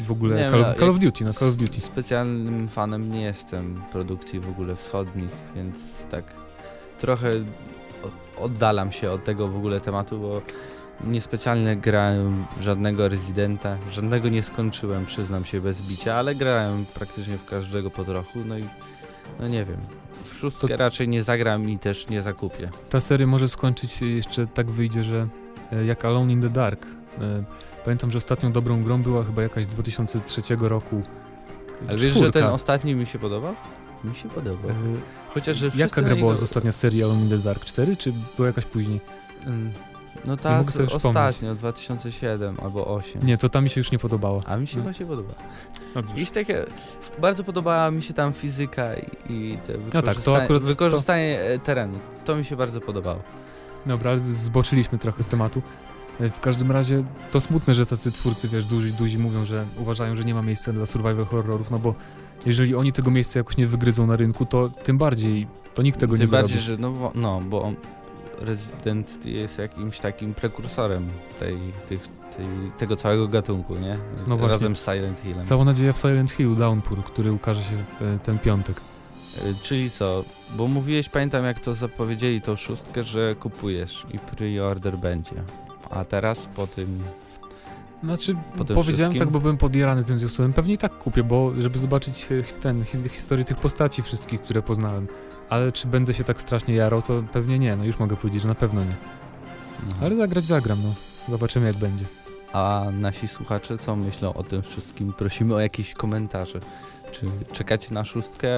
w 0.00 0.10
ogóle 0.10 0.36
Nie 0.36 0.50
Call, 0.50 0.60
of, 0.60 0.68
ja- 0.68 0.74
Call 0.74 0.88
of 0.90 0.98
Duty, 0.98 1.24
no 1.24 1.32
Call 1.32 1.48
of 1.48 1.54
Duty. 1.56 1.80
Specjalnym 1.80 2.68
fanem 2.68 3.12
nie 3.12 3.22
jestem 3.22 3.82
produkcji 3.92 4.40
w 4.40 4.48
ogóle 4.48 4.76
wschodnich, 4.76 5.30
więc 5.54 6.06
tak 6.10 6.24
trochę 6.98 7.30
oddalam 8.38 8.92
się 8.92 9.10
od 9.10 9.24
tego 9.24 9.48
w 9.48 9.56
ogóle 9.56 9.80
tematu, 9.80 10.18
bo 10.20 10.42
niespecjalnie 11.04 11.76
grałem 11.76 12.44
w 12.58 12.62
żadnego 12.62 13.08
rezydenta, 13.08 13.76
żadnego 13.92 14.28
nie 14.28 14.42
skończyłem, 14.42 15.06
przyznam 15.06 15.44
się 15.44 15.60
bez 15.60 15.82
bicia, 15.82 16.14
ale 16.14 16.34
grałem 16.34 16.84
praktycznie 16.94 17.38
w 17.38 17.44
każdego 17.44 17.90
po 17.90 18.04
trochu, 18.04 18.38
no 18.46 18.58
i 18.58 18.64
no 19.40 19.48
nie 19.48 19.64
wiem. 19.64 19.78
W 20.24 20.34
szóstkę 20.38 20.68
To- 20.68 20.76
raczej 20.76 21.08
nie 21.08 21.22
zagram 21.22 21.68
i 21.70 21.78
też 21.78 22.08
nie 22.08 22.22
zakupię. 22.22 22.68
Ta 22.90 23.00
seria 23.00 23.26
może 23.26 23.48
skończyć 23.48 23.92
się 23.92 24.06
jeszcze 24.06 24.46
tak 24.46 24.70
wyjdzie, 24.70 25.04
że 25.04 25.28
e, 25.72 25.84
jak 25.84 26.04
Alone 26.04 26.32
in 26.32 26.42
the 26.42 26.50
Dark 26.50 26.86
E, 27.20 27.44
pamiętam, 27.84 28.10
że 28.10 28.18
ostatnią 28.18 28.52
dobrą 28.52 28.82
grą 28.82 29.02
była 29.02 29.24
chyba 29.24 29.42
jakaś 29.42 29.64
z 29.64 29.68
2003 29.68 30.42
roku. 30.60 31.02
Ale 31.88 31.98
wiesz, 31.98 32.14
że 32.14 32.30
ten 32.30 32.44
ostatni 32.44 32.94
mi 32.94 33.06
się 33.06 33.18
podobał? 33.18 33.54
Mi 34.04 34.14
się 34.16 34.28
podobał. 34.28 34.70
E, 34.70 34.74
Chociaż, 35.34 35.56
że 35.56 35.70
Jaka 35.74 36.02
gra 36.02 36.16
była 36.16 36.30
niego- 36.32 36.36
z 36.36 36.42
ostatnia 36.42 36.72
serii 36.72 37.04
Alone 37.04 37.20
in 37.22 37.28
the 37.28 37.38
Dark? 37.38 37.64
4 37.64 37.96
czy 37.96 38.12
była 38.36 38.48
jakaś 38.48 38.64
później? 38.64 39.00
No 40.24 40.32
Nie 40.32 40.38
ta 40.38 40.58
mogę 40.58 40.72
sobie 40.72 40.88
ostatnio, 40.92 41.54
2007 41.54 42.56
albo 42.62 42.94
8. 42.94 43.22
Nie, 43.22 43.36
to 43.36 43.48
ta 43.48 43.60
mi 43.60 43.70
się 43.70 43.80
już 43.80 43.90
nie 43.92 43.98
podobała. 43.98 44.42
A 44.46 44.56
mi 44.56 44.66
się 44.66 44.76
No. 44.76 44.82
właśnie 44.82 45.06
podoba. 45.06 45.32
No. 45.94 46.02
Jakieś 46.08 46.30
takie, 46.30 46.64
bardzo 47.20 47.44
podobała 47.44 47.90
mi 47.90 48.02
się 48.02 48.14
tam 48.14 48.32
fizyka 48.32 48.94
i, 48.96 49.04
i 49.32 49.58
te 49.66 49.72
tak, 49.72 50.02
to 50.02 50.02
wykorzystanie, 50.02 50.38
akurat 50.44 50.62
to- 50.62 50.68
wykorzystanie 50.68 51.40
e, 51.40 51.58
terenu. 51.58 51.98
To 52.24 52.36
mi 52.36 52.44
się 52.44 52.56
bardzo 52.56 52.80
podobało. 52.80 53.20
Dobra, 53.86 54.18
zboczyliśmy 54.18 54.98
trochę 54.98 55.22
z 55.22 55.26
tematu. 55.26 55.62
E, 56.20 56.30
W 56.30 56.40
każdym 56.40 56.72
razie 56.72 57.04
to 57.32 57.40
smutne, 57.40 57.74
że 57.74 57.86
tacy 57.86 58.12
twórcy, 58.12 58.48
wiesz, 58.48 58.64
duzi, 58.64 58.92
duzi 58.92 59.18
mówią, 59.18 59.44
że 59.44 59.66
uważają, 59.78 60.16
że 60.16 60.24
nie 60.24 60.34
ma 60.34 60.42
miejsca 60.42 60.72
dla 60.72 60.86
survival 60.86 61.24
horrorów, 61.26 61.70
no 61.70 61.78
bo 61.78 61.94
jeżeli 62.46 62.74
oni 62.74 62.92
tego 62.92 63.10
miejsca 63.10 63.40
jakoś 63.40 63.56
nie 63.56 63.66
wygryzą 63.66 64.06
na 64.06 64.16
rynku, 64.16 64.46
to 64.46 64.68
tym 64.68 64.98
bardziej, 64.98 65.46
to 65.74 65.82
nikt 65.82 66.00
tego 66.00 66.12
Tym 66.14 66.20
nie 66.20 66.26
zrobi. 66.26 66.42
bardziej, 66.42 66.60
że 66.60 66.76
no, 66.76 67.12
no 67.14 67.40
bo 67.40 67.72
Resident 68.40 69.26
jest 69.26 69.58
jakimś 69.58 69.98
takim 69.98 70.34
prekursorem 70.34 71.10
tej, 71.38 71.58
tej, 71.88 71.98
tego 72.78 72.96
całego 72.96 73.28
gatunku, 73.28 73.76
nie? 73.76 73.98
No 74.26 74.36
właśnie. 74.36 74.48
Razem 74.48 74.76
z 74.76 74.84
Silent 74.84 75.20
Hillem. 75.20 75.46
Cała 75.46 75.64
nadzieja 75.64 75.92
w 75.92 75.98
Silent 75.98 76.30
Hill 76.30 76.56
Downpour, 76.56 77.04
który 77.04 77.32
ukaże 77.32 77.62
się 77.62 77.76
w 77.76 78.02
e, 78.02 78.18
ten 78.18 78.38
piątek. 78.38 78.80
E, 79.38 79.54
Czyli 79.62 79.90
co? 79.90 80.24
Bo 80.56 80.68
mówiłeś, 80.68 81.08
pamiętam 81.08 81.44
jak 81.44 81.60
to 81.60 81.74
zapowiedzieli 81.74 82.42
tą 82.42 82.56
szóstkę, 82.56 83.04
że 83.04 83.34
kupujesz 83.34 84.06
i 84.14 84.18
pre-order 84.18 84.98
będzie. 84.98 85.34
A 85.90 86.04
teraz 86.04 86.46
po 86.46 86.66
tym 86.66 87.02
Znaczy, 88.04 88.34
Po 88.34 88.64
powiedziałem 88.64 88.84
wszystkim? 88.94 89.18
tak, 89.18 89.30
bo 89.30 89.40
byłem 89.40 89.56
podjarany 89.56 90.04
tym 90.04 90.18
zwiastunem. 90.18 90.52
Pewnie 90.52 90.74
i 90.74 90.78
tak 90.78 90.98
kupię, 90.98 91.22
bo 91.22 91.52
żeby 91.58 91.78
zobaczyć 91.78 92.28
e, 92.32 92.42
ten, 92.60 92.84
his, 92.84 93.12
historię 93.12 93.44
tych 93.44 93.56
postaci 93.56 94.02
wszystkich, 94.02 94.42
które 94.42 94.62
poznałem. 94.62 95.06
Ale 95.50 95.72
czy 95.72 95.88
będę 95.88 96.14
się 96.14 96.24
tak 96.24 96.40
strasznie 96.40 96.74
jarał, 96.74 97.02
to 97.02 97.22
pewnie 97.32 97.58
nie. 97.58 97.76
No 97.76 97.84
już 97.84 97.98
mogę 97.98 98.16
powiedzieć, 98.16 98.42
że 98.42 98.48
na 98.48 98.54
pewno 98.54 98.84
nie. 98.84 98.94
Ale 100.02 100.16
zagrać 100.16 100.44
zagram, 100.44 100.78
no. 100.84 100.94
Zobaczymy 101.28 101.66
jak 101.66 101.76
będzie. 101.76 102.04
A 102.52 102.84
nasi 102.92 103.28
słuchacze 103.28 103.78
co 103.78 103.96
myślą 103.96 104.34
o 104.34 104.42
tym 104.42 104.62
wszystkim? 104.62 105.12
Prosimy 105.12 105.54
o 105.54 105.60
jakieś 105.60 105.94
komentarze. 105.94 106.60
Czy 107.12 107.26
czekacie 107.52 107.94
na 107.94 108.04
szóstkę? 108.04 108.48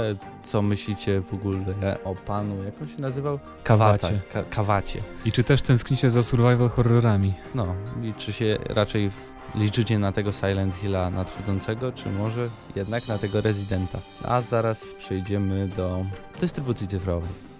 Co 0.42 0.62
myślicie 0.62 1.20
w 1.20 1.34
ogóle 1.34 1.58
o 2.04 2.14
panu, 2.14 2.64
jak 2.64 2.82
on 2.82 2.88
się 2.88 3.02
nazywał? 3.02 3.38
Kawacie. 3.64 4.20
Ka 4.32 4.42
kawacie. 4.42 5.00
I 5.24 5.32
czy 5.32 5.44
też 5.44 5.62
tęsknicie 5.62 6.10
za 6.10 6.22
survival 6.22 6.68
horrorami? 6.68 7.34
No, 7.54 7.66
i 8.02 8.14
czy 8.14 8.32
się 8.32 8.58
raczej 8.68 9.10
w- 9.10 9.31
liczycie 9.54 9.98
na 9.98 10.12
tego 10.12 10.32
Silent 10.32 10.74
Hilla 10.74 11.10
nadchodzącego, 11.10 11.92
czy 11.92 12.10
może 12.10 12.48
jednak 12.76 13.08
na 13.08 13.18
tego 13.18 13.40
Residenta? 13.40 13.98
A 14.24 14.40
zaraz 14.40 14.94
przejdziemy 14.98 15.68
do 15.68 16.04
dystrybucji 16.40 16.88
cyfrowej. 16.88 17.51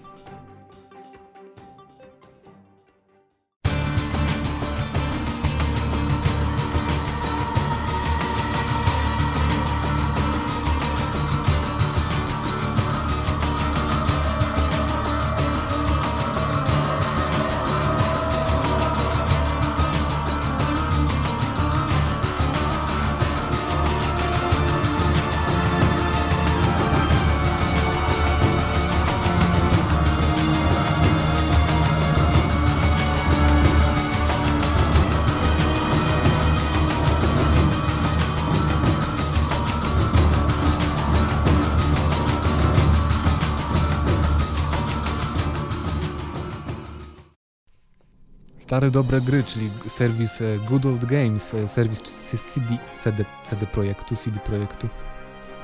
Stare 48.73 48.91
dobre 48.91 49.21
gry, 49.21 49.45
czyli 49.45 49.71
serwis 49.89 50.41
e, 50.41 50.59
Good 50.69 50.87
Old 50.87 51.05
Games, 51.05 51.55
e, 51.55 51.69
serwis 51.69 52.01
CD, 52.01 52.79
CD, 52.97 53.25
CD 53.45 53.67
Projektu, 53.67 54.17
CD 54.17 54.41
Projektu. 54.41 54.89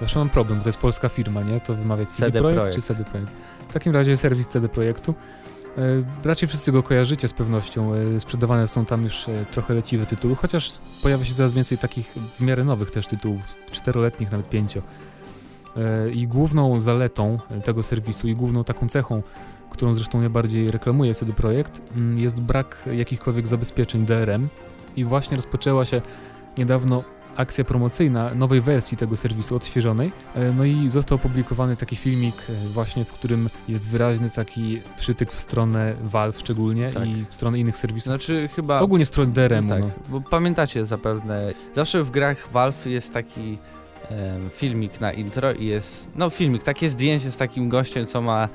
Zawsze 0.01 0.19
mam 0.19 0.29
problem, 0.29 0.59
bo 0.59 0.63
to 0.63 0.69
jest 0.69 0.79
polska 0.79 1.09
firma, 1.09 1.43
nie? 1.43 1.61
To 1.61 1.75
wymawiać 1.75 2.11
CD, 2.11 2.27
CD 2.27 2.41
Projekt, 2.41 2.61
Projekt. 2.61 2.77
czy 2.77 2.83
CD 2.83 3.05
Projekt. 3.05 3.33
W 3.69 3.73
takim 3.73 3.93
razie 3.93 4.17
serwis 4.17 4.49
CD 4.49 4.69
Projektu. 4.69 5.15
E, 5.79 5.83
raczej 6.25 6.49
wszyscy 6.49 6.73
go 6.73 6.83
kojarzycie 6.83 7.29
z 7.29 7.33
pewnością. 7.33 7.93
Sprzedawane 8.19 8.69
są 8.69 8.85
tam 8.85 9.05
już 9.05 9.27
trochę 9.51 9.75
leciwe 9.75 10.07
tytuły, 10.07 10.35
chociaż 10.35 10.79
pojawia 11.03 11.25
się 11.25 11.35
coraz 11.35 11.53
więcej 11.53 11.79
takich 11.79 12.15
w 12.37 12.41
miarę 12.41 12.65
nowych 12.65 12.91
też 12.91 13.07
tytułów, 13.07 13.55
czteroletnich, 13.71 14.31
nawet 14.31 14.49
pięcio. 14.49 14.83
I 16.13 16.27
główną 16.27 16.81
zaletą 16.81 17.39
tego 17.65 17.83
serwisu 17.83 18.29
i 18.29 18.35
główną 18.35 18.65
taką 18.65 18.89
cechą, 18.89 19.23
którą 19.71 19.95
zresztą 19.95 20.21
najbardziej 20.21 20.71
reklamuje 20.71 21.15
CD 21.15 21.33
Projekt, 21.33 21.81
mm, 21.97 22.19
jest 22.19 22.41
brak 22.41 22.77
jakichkolwiek 22.93 23.47
zabezpieczeń 23.47 24.07
DRM 24.07 24.49
i 24.97 25.05
właśnie 25.05 25.37
rozpoczęła 25.37 25.85
się 25.85 26.01
niedawno 26.59 27.05
akcja 27.37 27.65
promocyjna 27.65 28.35
nowej 28.35 28.61
wersji 28.61 28.97
tego 28.97 29.17
serwisu 29.17 29.57
odświeżonej. 29.57 30.13
E, 30.35 30.53
No 30.53 30.65
i 30.65 30.89
został 30.91 31.17
opublikowany 31.17 31.77
taki 31.77 31.97
filmik 31.97 32.35
e, 32.51 32.69
właśnie, 32.69 33.05
w 33.05 33.13
którym 33.13 33.51
jest 33.69 33.89
wyraźny 33.89 34.31
taki 34.31 34.81
przytyk 34.99 35.33
w 35.33 35.37
stronę 35.41 35.95
Valve 36.03 36.39
szczególnie 36.39 36.91
Tak. 36.93 37.07
i 37.09 37.25
w 37.29 37.35
stronę 37.35 37.59
innych 37.59 37.77
serwisów. 37.77 38.05
Znaczy 38.07 38.49
chyba... 38.57 38.81
Ogólnie 38.81 39.07
stronę 39.07 39.33
DRM-u. 39.33 39.69
tak, 39.69 39.81
No. 39.81 39.91
bo 40.09 40.21
pamiętacie 40.21 40.87
zapewne, 40.87 41.53
zawsze 41.75 42.05
w 42.05 42.11
grach 42.11 42.49
Valve 42.53 42.87
jest 42.87 43.13
taki 43.13 43.59
filmik 44.53 45.01
na 45.01 45.13
intro 45.13 45.53
i 45.53 45.67
jest, 45.67 46.09
no 46.17 46.31
filmik, 46.31 46.63
takie 46.63 46.89
zdjęcie 46.89 47.31
z 47.31 47.37
takim 47.37 47.69
gościem, 47.69 48.07
co 48.07 48.23
ma 48.23 48.49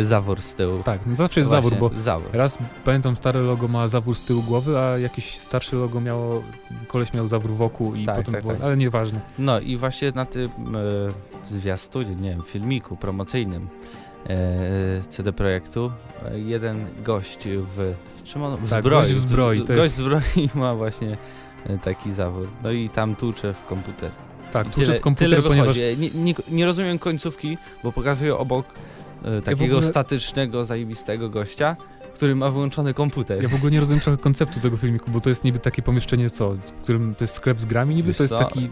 zawór 0.00 0.42
z 0.42 0.54
tyłu. 0.54 0.82
Tak, 0.82 1.00
no 1.06 1.16
zawsze 1.16 1.40
jest 1.40 1.50
Właśnie, 1.50 1.70
zawór, 1.70 1.90
bo 1.92 2.00
Zawór. 2.00 2.28
raz 2.32 2.58
pamiętam 2.84 3.16
stare 3.16 3.40
logo 3.40 3.68
ma 3.68 3.88
zawór 3.88 4.16
z 4.16 4.24
tyłu 4.24 4.42
głowy, 4.42 4.78
a 4.78 4.98
jakieś 4.98 5.38
starsze 5.38 5.76
logo 5.76 6.00
miało, 6.00 6.42
koleś 6.86 7.12
miał 7.14 7.28
zawór 7.28 7.50
wokół 7.50 7.94
i 7.94 8.04
Tak, 8.06 8.16
potem 8.16 8.34
tak, 8.34 8.42
było, 8.42 8.54
tak. 8.54 8.62
ale 8.62 8.76
nieważne. 8.76 9.20
No 9.38 9.60
i 9.60 9.76
właśnie 9.76 10.12
na 10.14 10.24
tym 10.24 10.46
e, 10.46 11.48
zwiastunie, 11.48 12.14
nie 12.16 12.30
wiem, 12.30 12.42
filmiku 12.42 12.96
promocyjnym 12.96 13.68
e, 14.26 14.36
CD 15.08 15.32
Projektu 15.32 15.92
e, 16.24 16.38
jeden 16.38 16.86
gość 17.04 17.38
w, 17.46 17.94
czym 18.24 18.42
on, 18.42 18.56
w 18.56 18.70
Tak, 18.70 18.80
zbroi, 18.80 19.02
gość 19.02 19.14
w 19.14 19.18
zbroi, 19.28 19.60
to 19.60 19.66
gość 19.66 19.80
jest- 19.82 19.96
zbroi 19.96 20.48
ma 20.54 20.74
właśnie 20.74 21.16
e, 21.66 21.78
taki 21.78 22.12
zawór. 22.12 22.48
No 22.62 22.70
i 22.70 22.88
tam 22.88 23.16
tłucze 23.16 23.54
w 23.54 23.64
komputer. 23.64 24.10
Tak, 24.52 24.66
I 24.66 24.70
tłuczę 24.70 24.94
w 24.94 25.00
komputer, 25.00 25.30
tyle 25.30 25.42
ponieważ. 25.42 25.76
Nie, 25.76 26.10
nie, 26.14 26.34
nie 26.50 26.66
rozumiem 26.66 26.98
końcówki, 26.98 27.58
bo 27.84 27.92
pokazują 27.92 28.38
obok 28.38 28.66
e, 28.66 28.72
takiego 29.44 29.64
ogóle- 29.76 29.88
statycznego, 29.88 30.64
zajebistego 30.64 31.30
gościa, 31.30 31.76
który 32.14 32.34
ma 32.36 32.50
wyłączony 32.50 32.94
komputer. 32.94 33.42
Ja 33.42 33.48
w 33.48 33.54
ogóle 33.54 33.72
nie 33.72 33.80
rozumiem 33.80 34.00
trochę 34.00 34.18
konceptu 34.18 34.60
tego 34.60 34.76
filmiku, 34.76 35.10
bo 35.10 35.20
to 35.20 35.28
jest 35.28 35.44
niby 35.44 35.58
takie 35.58 35.82
pomieszczenie, 35.82 36.30
co, 36.30 36.50
w 36.50 36.72
którym 36.82 37.14
to 37.14 37.24
jest 37.24 37.34
sklep 37.34 37.60
z 37.60 37.64
grami 37.64 37.94
niby, 37.94 38.06
Wiesz 38.08 38.16
to 38.16 38.22
jest 38.22 38.34
co, 38.34 38.38
taki 38.38 38.68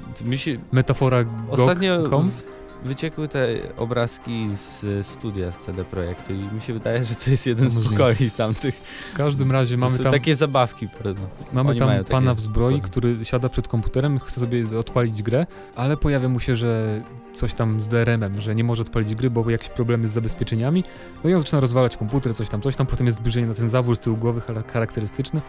metafora 0.72 1.24
Ostatnio 1.50 1.98
GOG.com. 2.02 2.30
w- 2.30 2.56
wyciekły 2.87 3.29
te 3.29 3.49
obrazki 3.77 4.49
z 4.57 4.85
e, 4.85 5.05
studia 5.05 5.53
CD 5.66 5.85
Projektu 5.85 6.33
i 6.35 6.55
mi 6.55 6.61
się 6.62 6.72
wydaje, 6.72 7.05
że 7.05 7.14
to 7.14 7.31
jest 7.31 7.46
jeden 7.46 7.70
z 7.70 7.75
pokoi 7.88 8.31
tamtych. 8.31 8.75
W 9.12 9.16
każdym 9.16 9.53
razie 9.53 9.77
mamy 9.77 9.99
tam, 9.99 10.12
takie 10.12 10.35
zabawki, 10.37 10.88
prawda? 10.88 11.22
mamy 11.53 11.70
oni 11.70 11.79
tam 11.79 11.88
pana 12.05 12.35
w 12.35 12.40
zbroi, 12.40 12.81
który 12.81 13.25
siada 13.25 13.49
przed 13.49 13.68
komputerem, 13.68 14.18
chce 14.18 14.40
sobie 14.40 14.79
odpalić 14.79 15.22
grę, 15.22 15.46
ale 15.77 15.96
pojawia 15.96 16.29
mu 16.29 16.40
się, 16.40 16.57
że 16.57 17.01
coś 17.35 17.55
tam 17.55 17.83
z 17.83 17.88
DRM-em, 17.88 18.40
że 18.40 18.55
nie 18.55 18.64
może 18.64 18.83
odpalić 18.83 19.14
gry, 19.14 19.31
bo 19.31 19.51
jakieś 19.51 19.68
problemy 19.68 20.09
z 20.09 20.12
zabezpieczeniami. 20.12 20.85
No 21.25 21.31
i 21.31 21.35
on 21.35 21.40
zaczyna 21.40 21.61
rozwalać 21.61 21.96
komputer, 21.96 22.35
coś 22.35 22.49
tam, 22.49 22.62
coś 22.62 22.77
tam, 22.77 22.87
potem 22.87 23.07
jest 23.07 23.18
zbliżenie 23.18 23.46
na 23.46 23.55
ten 23.55 23.68
zawór 23.68 23.96
z 23.96 23.99
tyłu 24.01 24.16
głowy 24.16 24.40
chara- 24.40 24.72
charakterystyczny. 24.72 25.40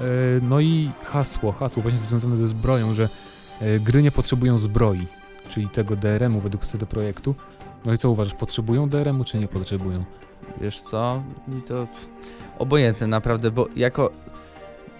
E, 0.00 0.02
No 0.42 0.60
i 0.60 0.90
hasło, 1.04 1.52
hasło 1.52 1.82
właśnie 1.82 2.00
związane 2.00 2.36
ze 2.36 2.46
zbroją, 2.46 2.94
że 2.94 3.08
e, 3.60 3.80
gry 3.80 4.02
nie 4.02 4.10
potrzebują 4.10 4.58
zbroi, 4.58 5.06
czyli 5.48 5.68
tego 5.68 5.96
DRM-u 5.96 6.40
według 6.40 6.66
CD 6.66 6.86
Projektu. 6.86 7.34
No 7.84 7.92
i 7.92 7.98
co 7.98 8.10
uważasz, 8.10 8.34
potrzebują 8.34 8.88
DRM-u 8.88 9.24
czy 9.24 9.38
nie 9.38 9.48
potrzebują? 9.48 10.04
Wiesz 10.60 10.80
co? 10.80 11.22
Mi 11.48 11.62
to 11.62 11.86
obojętne 12.58 13.06
naprawdę, 13.06 13.50
bo 13.50 13.68
jako 13.76 14.10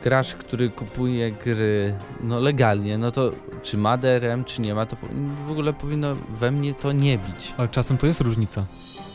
gracz, 0.03 0.35
który 0.35 0.71
kupuje 0.71 1.33
gry 1.33 1.95
no 2.21 2.41
legalnie, 2.41 2.99
no 2.99 3.11
to 3.11 3.31
czy 3.63 3.79
ma 3.79 3.97
DRM, 3.97 4.45
czy 4.45 4.61
nie 4.61 4.75
ma, 4.75 4.87
to 4.87 4.97
w 5.47 5.51
ogóle 5.51 5.73
powinno 5.73 6.15
we 6.15 6.51
mnie 6.51 6.75
to 6.75 6.93
nie 6.93 7.19
bić. 7.19 7.55
Ale 7.57 7.69
czasem 7.69 7.99
to 7.99 8.07
jest 8.07 8.21
różnica. 8.21 8.67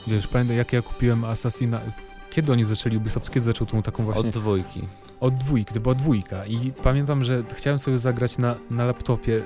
Wiesz, 0.07 0.27
pamiętam 0.27 0.57
jak 0.57 0.73
ja 0.73 0.81
kupiłem 0.81 1.23
Assassina... 1.23 1.81
Kiedy 2.29 2.51
oni 2.51 2.63
zaczęli, 2.63 2.97
Ubisoft, 2.97 3.31
kiedy 3.31 3.45
zaczął 3.45 3.67
tą 3.67 3.81
taką 3.81 4.03
właśnie... 4.03 4.29
Od 4.29 4.29
dwójki. 4.29 4.87
Od 5.19 5.35
dwójki, 5.37 5.73
to 5.73 5.79
była 5.79 5.95
dwójka 5.95 6.45
i 6.45 6.71
pamiętam, 6.83 7.23
że 7.23 7.43
chciałem 7.53 7.79
sobie 7.79 7.97
zagrać 7.97 8.37
na, 8.37 8.55
na 8.69 8.85
laptopie, 8.85 9.31
yy, 9.31 9.41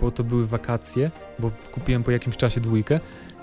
bo 0.00 0.10
to 0.10 0.24
były 0.24 0.46
wakacje, 0.46 1.10
bo 1.38 1.50
kupiłem 1.72 2.02
po 2.04 2.10
jakimś 2.10 2.36
czasie 2.36 2.60
dwójkę 2.60 3.00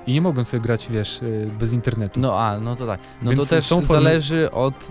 i 0.08 0.13
nie 0.13 0.21
mogłem 0.21 0.45
sobie 0.45 0.62
grać, 0.62 0.88
wiesz, 0.89 1.21
yy, 1.21 1.52
bez 1.60 1.73
internetu. 1.73 2.19
No 2.19 2.39
a, 2.39 2.60
no 2.60 2.76
to 2.76 2.88
tak. 2.88 3.00
No 3.21 3.32
Więc 3.32 3.39
to 3.39 3.45
też 3.56 3.67
formy- 3.69 3.88
zależy 3.88 4.52
od 4.52 4.89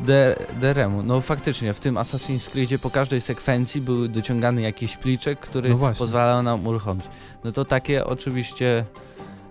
DRM-u. 0.60 1.02
No 1.02 1.20
faktycznie, 1.20 1.74
w 1.74 1.80
tym 1.80 1.94
Assassin's 1.94 2.50
Creedzie 2.50 2.78
po 2.78 2.90
każdej 2.90 3.20
sekwencji 3.20 3.80
był 3.80 4.08
dociągany 4.08 4.62
jakiś 4.62 4.96
pliczek, 4.96 5.40
który 5.40 5.70
No 5.70 5.92
pozwalał 5.98 6.42
nam 6.42 6.66
uruchomić. 6.66 7.04
No 7.44 7.52
to 7.52 7.64
takie 7.64 8.06
oczywiście 8.06 8.84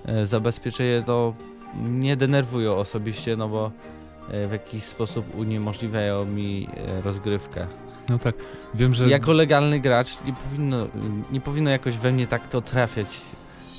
e, 0.06 0.26
zabezpieczenie 0.26 1.04
to 1.06 1.34
nie 1.84 2.18
denerwują 2.18 2.76
osobiście, 2.76 3.38
no 3.38 3.50
bo 3.50 3.66
e, 3.68 3.95
w 4.30 4.52
jakiś 4.52 4.84
sposób 4.84 5.36
uniemożliwiają 5.36 6.26
mi 6.26 6.68
e, 6.78 7.02
rozgrywkę. 7.02 7.68
No 8.10 8.20
tak, 8.20 8.36
wiem, 8.74 8.94
że... 8.94 9.10
Jako 9.10 9.34
legalny 9.34 9.80
gracz 9.80 10.18
nie 10.26 10.34
powinno, 10.34 10.88
nie 11.32 11.42
powinno 11.42 11.72
jakoś 11.72 11.98
we 11.98 12.12
mnie 12.12 12.28
tak 12.28 12.48
to 12.48 12.62
trafiać, 12.62 13.08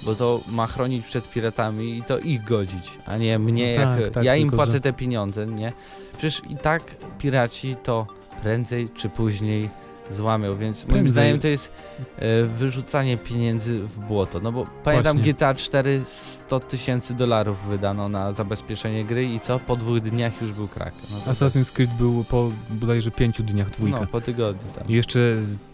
bo 0.02 0.14
to 0.14 0.40
ma 0.48 0.66
chronić 0.66 1.06
przed 1.06 1.30
piratami 1.30 1.98
i 1.98 2.02
to 2.02 2.18
ich 2.18 2.44
godzić, 2.44 2.98
a 3.06 3.16
nie 3.16 3.38
mnie. 3.38 3.78
No 3.78 3.84
tak, 3.84 4.00
jak, 4.00 4.10
tak, 4.10 4.24
ja 4.24 4.36
im 4.36 4.50
płacę 4.50 4.72
że- 4.72 4.80
te 4.80 4.92
pieniądze, 4.92 5.46
nie? 5.46 5.72
Przecież 6.12 6.42
i 6.50 6.56
tak 6.56 6.82
piraci 7.18 7.76
to 7.82 8.06
prędzej 8.42 8.88
czy 8.94 9.08
później 9.08 9.68
złamią, 10.10 10.56
więc 10.56 10.82
moim 10.84 10.92
Prędzej. 10.92 11.12
zdaniem 11.12 11.40
to 11.40 11.48
jest 11.48 11.72
e, 12.18 12.42
wyrzucanie 12.44 13.16
pieniędzy 13.16 13.80
w 13.80 13.98
błoto. 13.98 14.40
No 14.40 14.52
bo 14.52 14.66
pamiętam 14.84 15.16
Właśnie. 15.16 15.32
GTA 15.32 15.54
4 15.54 16.02
100 16.04 16.60
tysięcy 16.60 17.14
dolarów 17.14 17.66
wydano 17.68 18.08
na 18.08 18.32
zabezpieczenie 18.32 19.04
gry 19.04 19.24
i 19.24 19.40
co? 19.40 19.58
Po 19.58 19.76
dwóch 19.76 20.00
dniach 20.00 20.42
już 20.42 20.52
był 20.52 20.68
krak. 20.68 20.94
No 21.12 21.18
to- 21.24 21.30
Assassin's 21.30 21.72
Creed 21.72 21.90
był 21.98 22.24
po 22.24 22.50
bodajże 22.70 23.10
pięciu 23.10 23.42
dniach 23.42 23.70
dwójka. 23.70 24.00
No, 24.00 24.06
po 24.06 24.20
tygodniu 24.20 24.72
tam. 24.78 24.88
I 24.88 24.92
jeszcze 24.94 25.20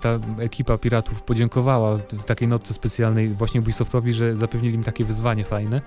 ta 0.00 0.18
ekipa 0.38 0.78
piratów 0.78 1.22
podziękowała 1.22 1.96
w 1.96 2.22
takiej 2.26 2.48
notce 2.48 2.74
specjalnej 2.74 3.28
właśnie 3.28 3.60
Ubisoftowi, 3.60 4.14
że 4.14 4.36
zapewnili 4.36 4.74
im 4.74 4.82
takie 4.84 5.04
wyzwanie 5.04 5.44
fajne. 5.44 5.80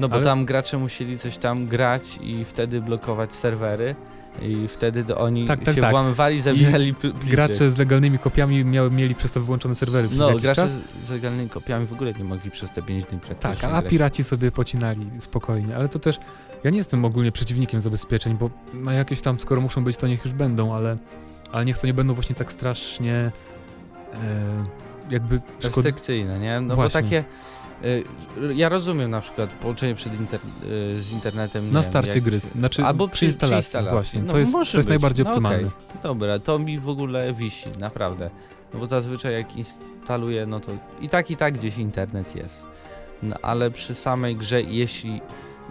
No 0.00 0.08
bo 0.08 0.14
Ale- 0.14 0.24
tam 0.24 0.44
gracze 0.44 0.78
musieli 0.78 1.18
coś 1.18 1.38
tam 1.38 1.66
grać 1.66 2.18
i 2.22 2.44
wtedy 2.44 2.80
blokować 2.80 3.32
serwery 3.32 3.94
i 4.40 4.68
wtedy 4.68 5.04
to 5.04 5.18
oni 5.18 5.46
Tak, 5.46 5.64
tak, 5.64 5.74
się 5.74 5.80
tak. 5.80 5.90
włamywali, 5.90 6.40
zabierali 6.40 6.94
pliczek. 6.94 7.24
Gracze 7.24 7.70
z 7.70 7.78
legalnymi 7.78 8.18
kopiami 8.18 8.64
miały, 8.64 8.90
mieli 8.90 9.14
przez 9.14 9.32
to 9.32 9.40
wyłączone 9.40 9.74
serwery 9.74 10.08
No, 10.12 10.30
gracze 10.38 10.62
czas. 10.62 10.72
z, 10.72 11.06
z 11.06 11.10
legalnymi 11.10 11.48
kopiami 11.48 11.86
w 11.86 11.92
ogóle 11.92 12.12
nie 12.12 12.24
mogli 12.24 12.50
przez 12.50 12.70
te 12.70 12.82
5 12.82 13.04
dni 13.04 13.18
praktycznie 13.20 13.54
Tak, 13.54 13.64
a 13.64 13.80
grać. 13.80 13.90
piraci 13.90 14.24
sobie 14.24 14.50
pocinali 14.52 15.10
spokojnie, 15.18 15.76
ale 15.76 15.88
to 15.88 15.98
też 15.98 16.18
ja 16.64 16.70
nie 16.70 16.78
jestem 16.78 17.04
ogólnie 17.04 17.32
przeciwnikiem 17.32 17.80
zabezpieczeń, 17.80 18.36
bo 18.38 18.50
no 18.74 18.92
jakieś 18.92 19.20
tam, 19.20 19.40
skoro 19.40 19.60
muszą 19.60 19.84
być, 19.84 19.96
to 19.96 20.06
niech 20.06 20.24
już 20.24 20.34
będą, 20.34 20.72
ale, 20.72 20.96
ale 21.52 21.64
niech 21.64 21.78
to 21.78 21.86
nie 21.86 21.94
będą 21.94 22.14
właśnie 22.14 22.34
tak 22.34 22.52
strasznie 22.52 23.14
e, 24.14 24.18
jakby 25.10 25.40
szkod... 25.60 25.76
Restrykcyjne, 25.76 26.38
nie? 26.38 26.60
No 26.60 26.74
Właśnie. 26.74 27.00
bo 27.02 27.06
takie... 27.08 27.24
Y, 27.84 28.04
ja 28.54 28.68
rozumiem 28.68 29.10
na 29.10 29.20
przykład 29.20 29.50
połączenie 29.50 29.94
przed 29.94 30.20
inter, 30.20 30.40
y, 30.96 31.02
z 31.02 31.12
internetem. 31.12 31.66
na 31.66 31.72
wiem, 31.80 31.82
starcie 31.90 32.12
jak- 32.14 32.22
gry, 32.24 32.40
znaczy 32.58 32.84
Albo 32.84 33.08
przy 33.08 33.26
instalacji, 33.26 33.80
właśnie, 33.90 34.22
No, 34.22 34.32
to 34.32 34.38
jest, 34.38 34.52
to 34.52 34.58
jest 34.60 34.76
być. 34.76 34.86
najbardziej 34.86 35.24
no, 35.24 35.30
optymalne. 35.30 35.58
okej. 35.58 35.70
Dobra, 36.02 36.38
to 36.38 36.58
mi 36.58 36.78
w 36.78 36.88
ogóle 36.88 37.32
wisi, 37.34 37.68
naprawdę. 37.80 38.30
No 38.74 38.80
bo 38.80 38.86
zazwyczaj 38.86 39.32
jak 39.32 39.56
instaluję, 39.56 40.46
no 40.46 40.60
to 40.60 40.72
i 41.00 41.08
tak 41.08 41.30
i 41.30 41.36
tak 41.36 41.58
gdzieś 41.58 41.78
internet 41.78 42.36
jest. 42.36 42.66
No 43.22 43.36
ale 43.42 43.70
przy 43.70 43.94
samej 43.94 44.36
grze, 44.36 44.62
jeśli 44.62 45.20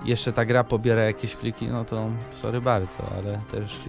jeszcze 0.06 0.32
ta 0.32 0.46
gra 0.46 0.64
pobiera 0.64 1.02
jakieś 1.04 1.36
pliki, 1.36 1.68
no 1.68 1.86
to 1.86 2.10
sorry 2.32 2.62
bardzo, 2.62 2.98
ale 3.18 3.42
też 3.52 3.80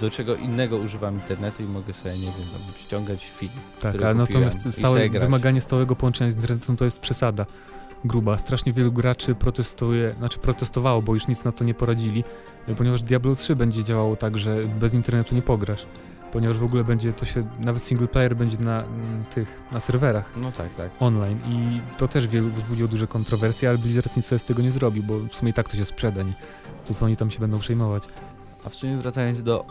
do 0.00 0.10
czego 0.10 0.36
innego 0.36 0.76
używam 0.76 1.14
internetu 1.14 1.62
i 1.62 1.66
mogę 1.66 1.92
sobie, 1.92 2.14
nie 2.14 2.20
wiem, 2.20 2.48
tam 2.52 2.74
ściągać 2.80 3.24
film. 3.24 3.52
Tak, 3.80 3.94
które 3.94 4.08
a 4.08 4.14
kupiłem 4.14 4.18
natomiast 4.18 4.66
i 4.66 4.72
stałe, 4.72 5.08
wymaganie 5.08 5.60
stałego 5.60 5.96
połączenia 5.96 6.30
z 6.30 6.34
internetem 6.34 6.76
to 6.76 6.84
jest 6.84 6.98
przesada 6.98 7.46
gruba. 8.04 8.38
Strasznie 8.38 8.72
wielu 8.72 8.92
graczy 8.92 9.34
protestuje, 9.34 10.14
znaczy 10.18 10.38
protestowało, 10.38 11.02
bo 11.02 11.14
już 11.14 11.28
nic 11.28 11.44
na 11.44 11.52
to 11.52 11.64
nie 11.64 11.74
poradzili, 11.74 12.24
ponieważ 12.76 13.02
Diablo 13.02 13.34
3 13.34 13.56
będzie 13.56 13.84
działało 13.84 14.16
tak, 14.16 14.38
że 14.38 14.64
bez 14.64 14.94
internetu 14.94 15.34
nie 15.34 15.42
pograsz. 15.42 15.86
Ponieważ 16.32 16.58
w 16.58 16.64
ogóle 16.64 16.84
będzie 16.84 17.12
to 17.12 17.24
się, 17.24 17.44
nawet 17.60 17.82
single 17.82 18.08
player 18.08 18.36
będzie 18.36 18.58
na 18.58 18.82
mm, 18.82 19.24
tych, 19.34 19.62
na 19.72 19.80
serwerach 19.80 20.32
No 20.36 20.52
tak, 20.52 20.74
tak. 20.74 20.90
online 21.00 21.38
i 21.46 21.80
to 21.98 22.08
też 22.08 22.28
wielu 22.28 22.48
wzbudziło 22.48 22.88
duże 22.88 23.06
kontrowersje, 23.06 23.68
ale 23.68 23.78
Blizzard 23.78 24.16
nic 24.16 24.26
sobie 24.26 24.38
z 24.38 24.44
tego 24.44 24.62
nie 24.62 24.70
zrobił, 24.70 25.02
bo 25.02 25.18
w 25.18 25.34
sumie 25.34 25.50
i 25.50 25.54
tak 25.54 25.68
to 25.68 25.76
się 25.76 25.84
sprzeda, 25.84 26.22
nie? 26.22 26.34
To 26.86 26.94
co 26.94 27.06
oni 27.06 27.16
tam 27.16 27.30
się 27.30 27.38
będą 27.38 27.58
przejmować. 27.58 28.02
A 28.64 28.68
w 28.68 28.74
sumie 28.74 28.96
wracając 28.96 29.42
do 29.42 29.66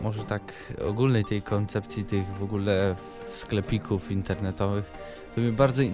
może 0.00 0.24
tak 0.24 0.72
ogólnej 0.88 1.24
tej 1.24 1.42
koncepcji 1.42 2.04
tych 2.04 2.26
w 2.26 2.42
ogóle 2.42 2.96
sklepików 3.34 4.10
internetowych, 4.10 4.84
to 5.34 5.40
mnie 5.40 5.52
bardzo 5.52 5.82
e, 5.82 5.88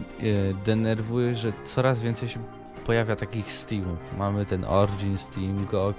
denerwuje, 0.64 1.34
że 1.34 1.52
coraz 1.64 2.00
więcej 2.00 2.28
się 2.28 2.40
pojawia 2.86 3.16
takich 3.16 3.52
Steamów. 3.52 3.98
Mamy 4.18 4.46
ten 4.46 4.64
Origin 4.64 5.18
Steam, 5.18 5.66
GOG, 5.70 5.96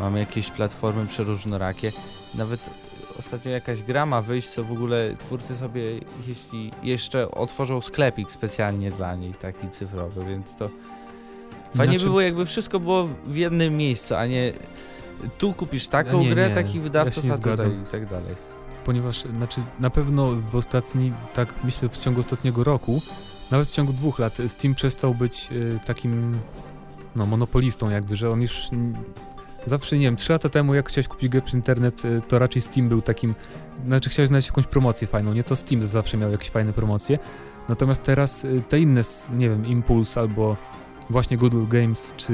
mamy 0.00 0.18
jakieś 0.18 0.50
platformy 0.50 1.06
przeróżnorakie. 1.06 1.92
Nawet 2.34 2.60
ostatnio 3.18 3.50
jakaś 3.50 3.82
gra 3.82 4.06
ma 4.06 4.22
wyjść, 4.22 4.48
co 4.48 4.64
w 4.64 4.72
ogóle 4.72 5.14
twórcy 5.18 5.56
sobie, 5.56 5.82
jeśli 6.26 6.70
jeszcze 6.82 7.30
otworzą 7.30 7.80
sklepik 7.80 8.32
specjalnie 8.32 8.90
dla 8.90 9.16
niej, 9.16 9.34
taki 9.34 9.68
cyfrowy, 9.68 10.24
więc 10.24 10.56
to 10.56 10.68
fajnie 10.68 11.84
Znaczy- 11.84 11.98
by 11.98 12.04
było 12.04 12.20
jakby 12.20 12.46
wszystko 12.46 12.80
było 12.80 13.08
w 13.26 13.36
jednym 13.36 13.76
miejscu, 13.76 14.14
a 14.14 14.26
nie 14.26 14.52
tu 15.38 15.52
kupisz 15.52 15.88
taką 15.88 16.20
Nie, 16.20 16.30
grę, 16.30 16.48
nie, 16.48 16.54
takich 16.54 16.76
ja 16.76 16.82
wydawców, 16.82 17.24
nie 17.24 17.32
a 17.32 17.38
tutaj 17.38 17.70
i 17.70 17.86
tak 17.90 18.06
dalej. 18.06 18.34
ponieważ 18.84 19.22
znaczy 19.22 19.60
na 19.80 19.90
pewno 19.90 20.26
w 20.50 20.56
ostatni, 20.56 21.12
tak 21.34 21.48
myślę 21.64 21.88
w 21.88 21.98
ciągu 21.98 22.20
ostatniego 22.20 22.64
roku, 22.64 23.02
nawet 23.50 23.68
w 23.68 23.72
ciągu 23.72 23.92
dwóch 23.92 24.18
lat 24.18 24.38
Steam 24.48 24.74
przestał 24.74 25.14
być 25.14 25.48
y, 25.52 25.80
takim 25.86 26.38
no 27.16 27.26
monopolistą 27.26 27.90
jakby, 27.90 28.16
że 28.16 28.30
on 28.30 28.42
już 28.42 28.68
zawsze, 29.66 29.98
nie 29.98 30.06
wiem, 30.06 30.16
trzy 30.16 30.32
lata 30.32 30.48
temu 30.48 30.74
jak 30.74 30.88
chciałeś 30.88 31.08
kupić 31.08 31.28
grę 31.28 31.42
przez 31.42 31.54
internet, 31.54 32.04
y, 32.04 32.22
to 32.28 32.38
raczej 32.38 32.62
Steam 32.62 32.88
był 32.88 33.02
takim, 33.02 33.34
znaczy 33.86 34.10
chciałeś 34.10 34.28
znaleźć 34.28 34.48
jakąś 34.48 34.66
promocję 34.66 35.06
fajną, 35.06 35.34
nie? 35.34 35.44
To 35.44 35.56
Steam 35.56 35.86
zawsze 35.86 36.16
miał 36.16 36.30
jakieś 36.30 36.50
fajne 36.50 36.72
promocje, 36.72 37.18
natomiast 37.68 38.02
teraz 38.02 38.44
y, 38.44 38.62
te 38.68 38.78
inne, 38.80 39.00
nie 39.38 39.48
wiem, 39.48 39.66
Impulse 39.66 40.20
albo 40.20 40.56
właśnie 41.10 41.36
Google 41.36 41.64
Games, 41.68 42.14
czy 42.16 42.32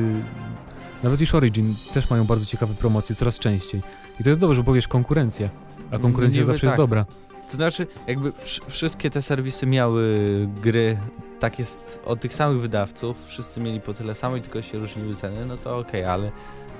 nawet 1.02 1.20
już 1.20 1.34
Origin 1.34 1.74
też 1.94 2.10
mają 2.10 2.24
bardzo 2.24 2.46
ciekawe 2.46 2.74
promocje 2.74 3.16
coraz 3.16 3.38
częściej. 3.38 3.82
I 4.20 4.24
to 4.24 4.28
jest 4.28 4.40
dobrze, 4.40 4.62
bo 4.62 4.72
wiesz, 4.72 4.88
konkurencja, 4.88 5.48
a 5.90 5.98
konkurencja 5.98 6.40
Niby 6.40 6.52
zawsze 6.52 6.66
jest 6.66 6.76
tak. 6.76 6.82
dobra. 6.82 7.06
To 7.50 7.56
znaczy, 7.56 7.86
jakby 8.06 8.30
wsz- 8.32 8.60
wszystkie 8.68 9.10
te 9.10 9.22
serwisy 9.22 9.66
miały 9.66 10.18
gry 10.62 10.98
tak 11.40 11.58
jest 11.58 12.00
od 12.04 12.20
tych 12.20 12.34
samych 12.34 12.60
wydawców, 12.60 13.26
wszyscy 13.26 13.60
mieli 13.60 13.80
po 13.80 13.94
tyle 13.94 14.14
samo 14.14 14.36
i 14.36 14.42
tylko 14.42 14.62
się 14.62 14.78
różniły 14.78 15.14
ceny, 15.16 15.46
no 15.46 15.56
to 15.58 15.78
okej, 15.78 16.04
ale 16.04 16.32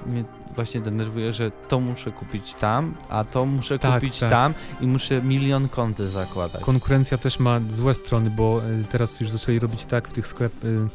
mnie 0.07 0.25
właśnie 0.55 0.81
denerwuje, 0.81 1.33
że 1.33 1.51
to 1.69 1.81
muszę 1.81 2.13
kupić 2.13 2.55
tam, 2.55 2.95
a 3.09 3.25
to 3.25 3.47
muszę 3.47 3.79
Tak, 3.79 3.95
kupić 3.95 4.19
tak. 4.21 4.31
tam 4.31 4.55
i 4.81 4.87
muszę 4.87 5.23
milion 5.23 5.69
konty 5.69 6.09
zakładać. 6.09 6.63
Konkurencja 6.63 7.19
też 7.19 7.39
ma 7.39 7.61
złe 7.71 7.95
strony, 7.95 8.31
bo 8.31 8.63
y, 8.83 8.85
teraz 8.85 9.21
już 9.21 9.31
zaczęli 9.31 9.59
robić 9.59 9.85
tak 9.85 10.09
w 10.09 10.13
tych 10.13 10.27
sklep, 10.27 10.65
y, 10.65 10.89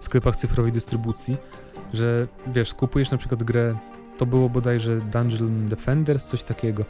sklepach 0.00 0.36
cyfrowej 0.36 0.72
dystrybucji, 0.72 1.36
że 1.92 2.26
wiesz, 2.46 2.74
kupujesz 2.74 3.10
na 3.10 3.18
przykład 3.18 3.42
grę, 3.42 3.76
to 4.18 4.26
było 4.26 4.48
bodajże 4.48 4.96
Dungeon 4.96 5.68
Defenders, 5.68 6.24
coś 6.24 6.42
takiego. 6.42 6.84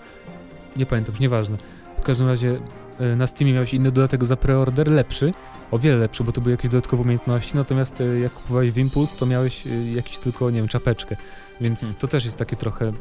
Nie 0.77 0.87
pamiętam, 0.87 1.13
już 1.13 1.21
nieważne. 1.21 1.57
W 1.99 2.03
każdym 2.03 2.27
razie 2.27 2.61
y, 3.01 3.17
na 3.17 3.27
Steamie 3.27 3.53
miałeś 3.53 3.75
inny 3.75 3.93
dodatek 3.93 4.25
za 4.25 4.37
preorder, 4.37 4.89
lepszy, 4.89 5.33
o 5.71 5.79
wiele 5.79 5.97
lepszy, 5.97 6.25
bo 6.25 6.33
to 6.33 6.41
były 6.41 6.51
jakieś 6.51 6.71
dodatkowe 6.71 7.03
umiejętności, 7.03 7.57
natomiast 7.57 8.03
jak 8.23 8.33
kupowałeś 8.33 8.71
w 8.71 8.79
Impuls, 8.79 9.17
to 9.17 9.27
miałeś 9.27 9.65
jakiś 9.95 10.19
tylko, 10.19 10.51
nie 10.51 10.59
wiem, 10.59 10.69
czapeczkę. 10.69 11.17
Więc 11.61 11.81
Hmm. 11.81 11.97
to 11.99 12.09
też 12.09 12.25
jest 12.25 12.37
takie 12.39 12.57
trochę, 12.57 12.93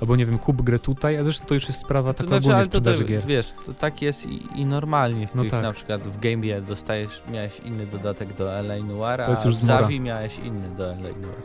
albo 0.00 0.16
nie 0.16 0.26
wiem, 0.26 0.38
kup 0.38 0.62
grę 0.62 0.78
tutaj, 0.78 1.16
a 1.16 1.24
zresztą 1.24 1.46
to 1.46 1.54
już 1.54 1.68
jest 1.68 1.80
sprawa 1.80 2.12
To 2.12 2.18
taka 2.18 2.28
znaczy, 2.28 2.40
ogólnie 2.42 2.56
ale 2.56 2.66
to, 2.66 2.70
to 2.70 2.78
sprzedaży 2.78 3.04
gier. 3.04 3.26
wiesz, 3.26 3.52
to 3.66 3.74
tak 3.74 4.02
jest 4.02 4.26
i, 4.26 4.46
i 4.60 4.66
normalnie 4.66 5.28
w 5.28 5.34
No 5.34 5.42
tych, 5.42 5.50
tak. 5.50 5.62
na 5.62 5.72
przykład 5.72 6.08
w 6.08 6.20
Gamebie 6.20 6.60
dostajesz, 6.60 7.22
miałeś 7.32 7.60
inny 7.60 7.86
dodatek 7.86 8.34
do 8.36 8.52
LA 8.62 8.76
Noir, 8.84 9.20
a 9.20 9.26
już 9.44 9.56
w. 9.56 9.82
Zawi 9.82 10.00
miałeś 10.00 10.38
inny 10.38 10.68
do 10.76 10.86
LA 10.86 10.94
Noir. 10.96 11.42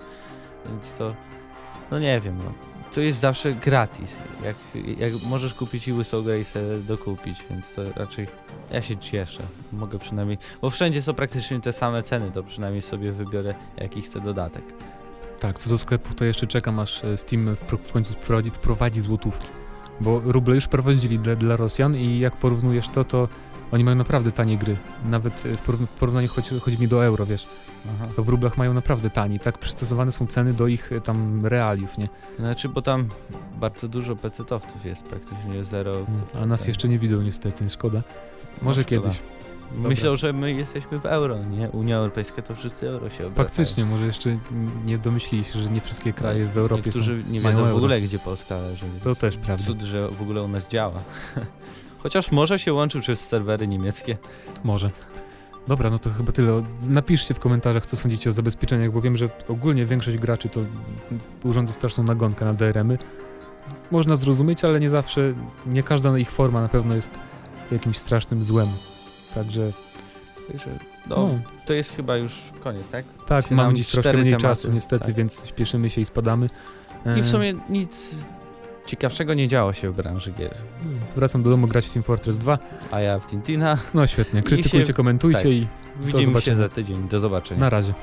Więc 0.69 0.93
to, 0.93 1.15
no 1.91 1.99
nie 1.99 2.19
wiem, 2.21 2.37
no. 2.37 2.53
To 2.95 3.01
jest 3.01 3.19
zawsze 3.19 3.53
gratis. 3.53 4.19
Jak, 4.45 4.55
jak 4.97 5.13
możesz 5.23 5.53
kupić 5.53 5.87
i 5.87 5.93
grę 5.93 6.39
i 6.39 6.45
sobie 6.45 6.77
dokupić, 6.87 7.37
więc 7.49 7.73
to 7.73 7.81
raczej 7.95 8.27
ja 8.71 8.81
się 8.81 8.97
cieszę. 8.97 9.43
Mogę 9.73 9.99
przynajmniej, 9.99 10.37
bo 10.61 10.69
wszędzie 10.69 11.01
są 11.01 11.13
praktycznie 11.13 11.59
te 11.61 11.73
same 11.73 12.03
ceny, 12.03 12.31
to 12.31 12.43
przynajmniej 12.43 12.81
sobie 12.81 13.11
wybiorę 13.11 13.53
jaki 13.77 14.01
chcę 14.01 14.21
dodatek. 14.21 14.63
Tak, 15.45 15.59
co 15.59 15.69
do 15.69 15.77
sklepów, 15.77 16.15
to 16.15 16.25
jeszcze 16.25 16.47
czekam, 16.47 16.79
aż 16.79 17.03
e, 17.03 17.17
Steam 17.17 17.55
w, 17.83 17.91
końcu 17.91 18.13
wprowadzi, 18.13 18.51
wprowadzi 18.51 19.01
złotówki. 19.01 19.47
Bo 20.01 20.19
ruble 20.19 20.55
już 20.55 20.63
wprowadzili 20.65 21.19
dla, 21.19 21.35
dla 21.35 21.57
Rosjan 21.57 21.95
i 21.95 22.19
jak 22.19 22.37
porównujesz 22.37 22.89
to, 22.89 23.03
to 23.03 23.27
Oni 23.71 23.83
mają 23.83 23.95
naprawdę 23.97 24.31
tanie 24.31 24.57
gry. 24.57 24.77
Nawet 25.05 25.45
e, 25.45 25.57
w 25.57 25.67
porów- 25.67 25.85
w 25.85 25.89
porównaniu 25.89 26.29
chodzi 26.61 26.79
mi 26.79 26.87
do 26.87 27.05
euro, 27.05 27.25
wiesz. 27.25 27.47
Aha. 27.95 28.07
To 28.15 28.23
w 28.23 28.29
rublach 28.29 28.57
mają 28.57 28.73
naprawdę 28.73 29.09
tani. 29.09 29.39
Tak 29.39 29.57
przystosowane 29.57 30.11
są 30.11 30.27
ceny 30.27 30.53
do 30.53 30.67
ich 30.67 30.91
e, 30.91 31.01
tam 31.01 31.45
realiów, 31.45 31.97
nie? 31.97 32.09
Znaczy, 32.39 32.69
bo 32.69 32.81
tam 32.81 33.07
bardzo 33.59 33.87
dużo 33.87 34.15
pecetowców 34.15 34.85
jest, 34.85 35.03
praktycznie 35.03 35.63
zero. 35.63 35.93
A 36.41 36.45
nas 36.45 36.67
jeszcze 36.67 36.87
nie 36.87 36.99
widzą 36.99 37.21
niestety, 37.21 37.69
szkoda. 37.69 38.01
Może 38.61 38.81
No, 38.81 38.87
szkoda. 38.87 39.01
kiedyś. 39.01 39.21
Dobra. 39.71 39.89
Myślą, 39.89 40.15
że 40.15 40.33
my 40.33 40.51
jesteśmy 40.53 40.99
w 40.99 41.05
euro, 41.05 41.43
nie? 41.43 41.69
Unia 41.69 41.97
Europejska 41.97 42.41
to 42.41 42.55
wszyscy 42.55 42.89
euro 42.89 43.09
się 43.09 43.27
obracają. 43.27 43.47
Faktycznie, 43.47 43.85
może 43.85 44.05
jeszcze 44.05 44.37
nie 44.85 44.97
domyślili 44.97 45.43
się, 45.43 45.59
że 45.59 45.69
nie 45.69 45.81
wszystkie 45.81 46.13
kraje 46.13 46.45
w 46.45 46.57
Europie 46.57 46.81
Niektórzy 46.85 47.23
nie 47.29 47.41
mają 47.41 47.55
wiedzą 47.55 47.63
w 47.63 47.67
euro. 47.67 47.77
ogóle, 47.77 48.01
gdzie 48.01 48.19
Polska 48.19 48.57
leży. 48.57 48.85
To 49.03 49.15
też 49.15 49.37
prawda. 49.37 49.65
Cud, 49.65 49.81
że 49.81 50.09
w 50.09 50.21
ogóle 50.21 50.43
u 50.43 50.47
nas 50.47 50.67
działa. 50.67 50.99
Chociaż 52.03 52.31
może 52.31 52.59
się 52.59 52.73
łączył 52.73 53.01
przez 53.01 53.27
serwery 53.27 53.67
niemieckie. 53.67 54.17
są. 54.23 54.61
Może. 54.63 54.89
Dobra, 55.67 55.89
no 55.89 55.99
to 55.99 56.09
chyba 56.09 56.31
tyle. 56.31 56.63
Napiszcie 56.87 57.33
w 57.33 57.39
komentarzach, 57.39 57.85
co 57.85 57.95
sądzicie 57.95 58.29
o 58.29 58.33
zabezpieczeniach, 58.33 58.91
bo 58.91 59.01
wiem, 59.01 59.17
że 59.17 59.29
ogólnie 59.47 59.85
większość 59.85 60.17
graczy 60.17 60.49
to 60.49 60.59
urządza 61.43 61.73
straszną 61.73 62.03
nagonkę 62.03 62.45
na 62.45 62.53
DRM-y. 62.53 62.97
Można 63.91 64.15
zrozumieć, 64.15 64.63
ale 64.65 64.79
nie 64.79 64.89
zawsze, 64.89 65.33
nie 65.65 65.83
każda 65.83 66.17
ich 66.17 66.31
forma 66.31 66.61
na 66.61 66.67
pewno 66.67 66.95
jest 66.95 67.11
jakimś 67.71 67.97
strasznym 67.97 68.43
złem. 68.43 68.67
Także, 69.35 69.71
Także, 70.47 70.69
no, 71.07 71.15
no, 71.15 71.29
to 71.65 71.73
jest 71.73 71.95
chyba 71.95 72.17
już 72.17 72.41
koniec, 72.63 72.87
tak? 72.89 73.05
tak, 73.27 73.47
się 73.47 73.55
mamy 73.55 73.73
dziś 73.73 73.87
troszkę 73.87 74.13
mniej 74.13 74.25
tematy, 74.25 74.47
czasu 74.47 74.69
niestety, 74.69 75.05
tak. 75.05 75.15
więc 75.15 75.47
śpieszymy 75.47 75.89
się 75.89 76.01
i 76.01 76.05
spadamy. 76.05 76.49
I 77.17 77.21
w 77.21 77.25
E, 77.25 77.27
sumie 77.27 77.53
nic 77.69 78.15
ciekawszego 78.85 79.33
nie 79.33 79.47
działo 79.47 79.73
się 79.73 79.91
w 79.91 79.95
branży 79.95 80.31
gier. 80.31 80.55
Wracam 81.15 81.43
do 81.43 81.49
domu 81.49 81.67
grać 81.67 81.85
w 81.85 81.93
Team 81.93 82.03
Fortress 82.03 82.37
2. 82.37 82.59
A 82.91 82.99
ja 83.01 83.19
w 83.19 83.25
Tintina. 83.25 83.77
No 83.93 84.07
świetnie, 84.07 84.39
I 84.39 84.43
krytykujcie, 84.43 84.85
się- 84.85 84.93
komentujcie 84.93 85.37
tak. 85.39 85.51
i 85.51 85.67
Widzimy 86.01 86.21
się 86.21 86.25
zobaczenia. 86.25 86.57
za 86.57 86.69
tydzień. 86.69 87.07
Do 87.07 87.19
zobaczenia. 87.19 87.59
na 87.59 87.69
razie. 87.69 87.93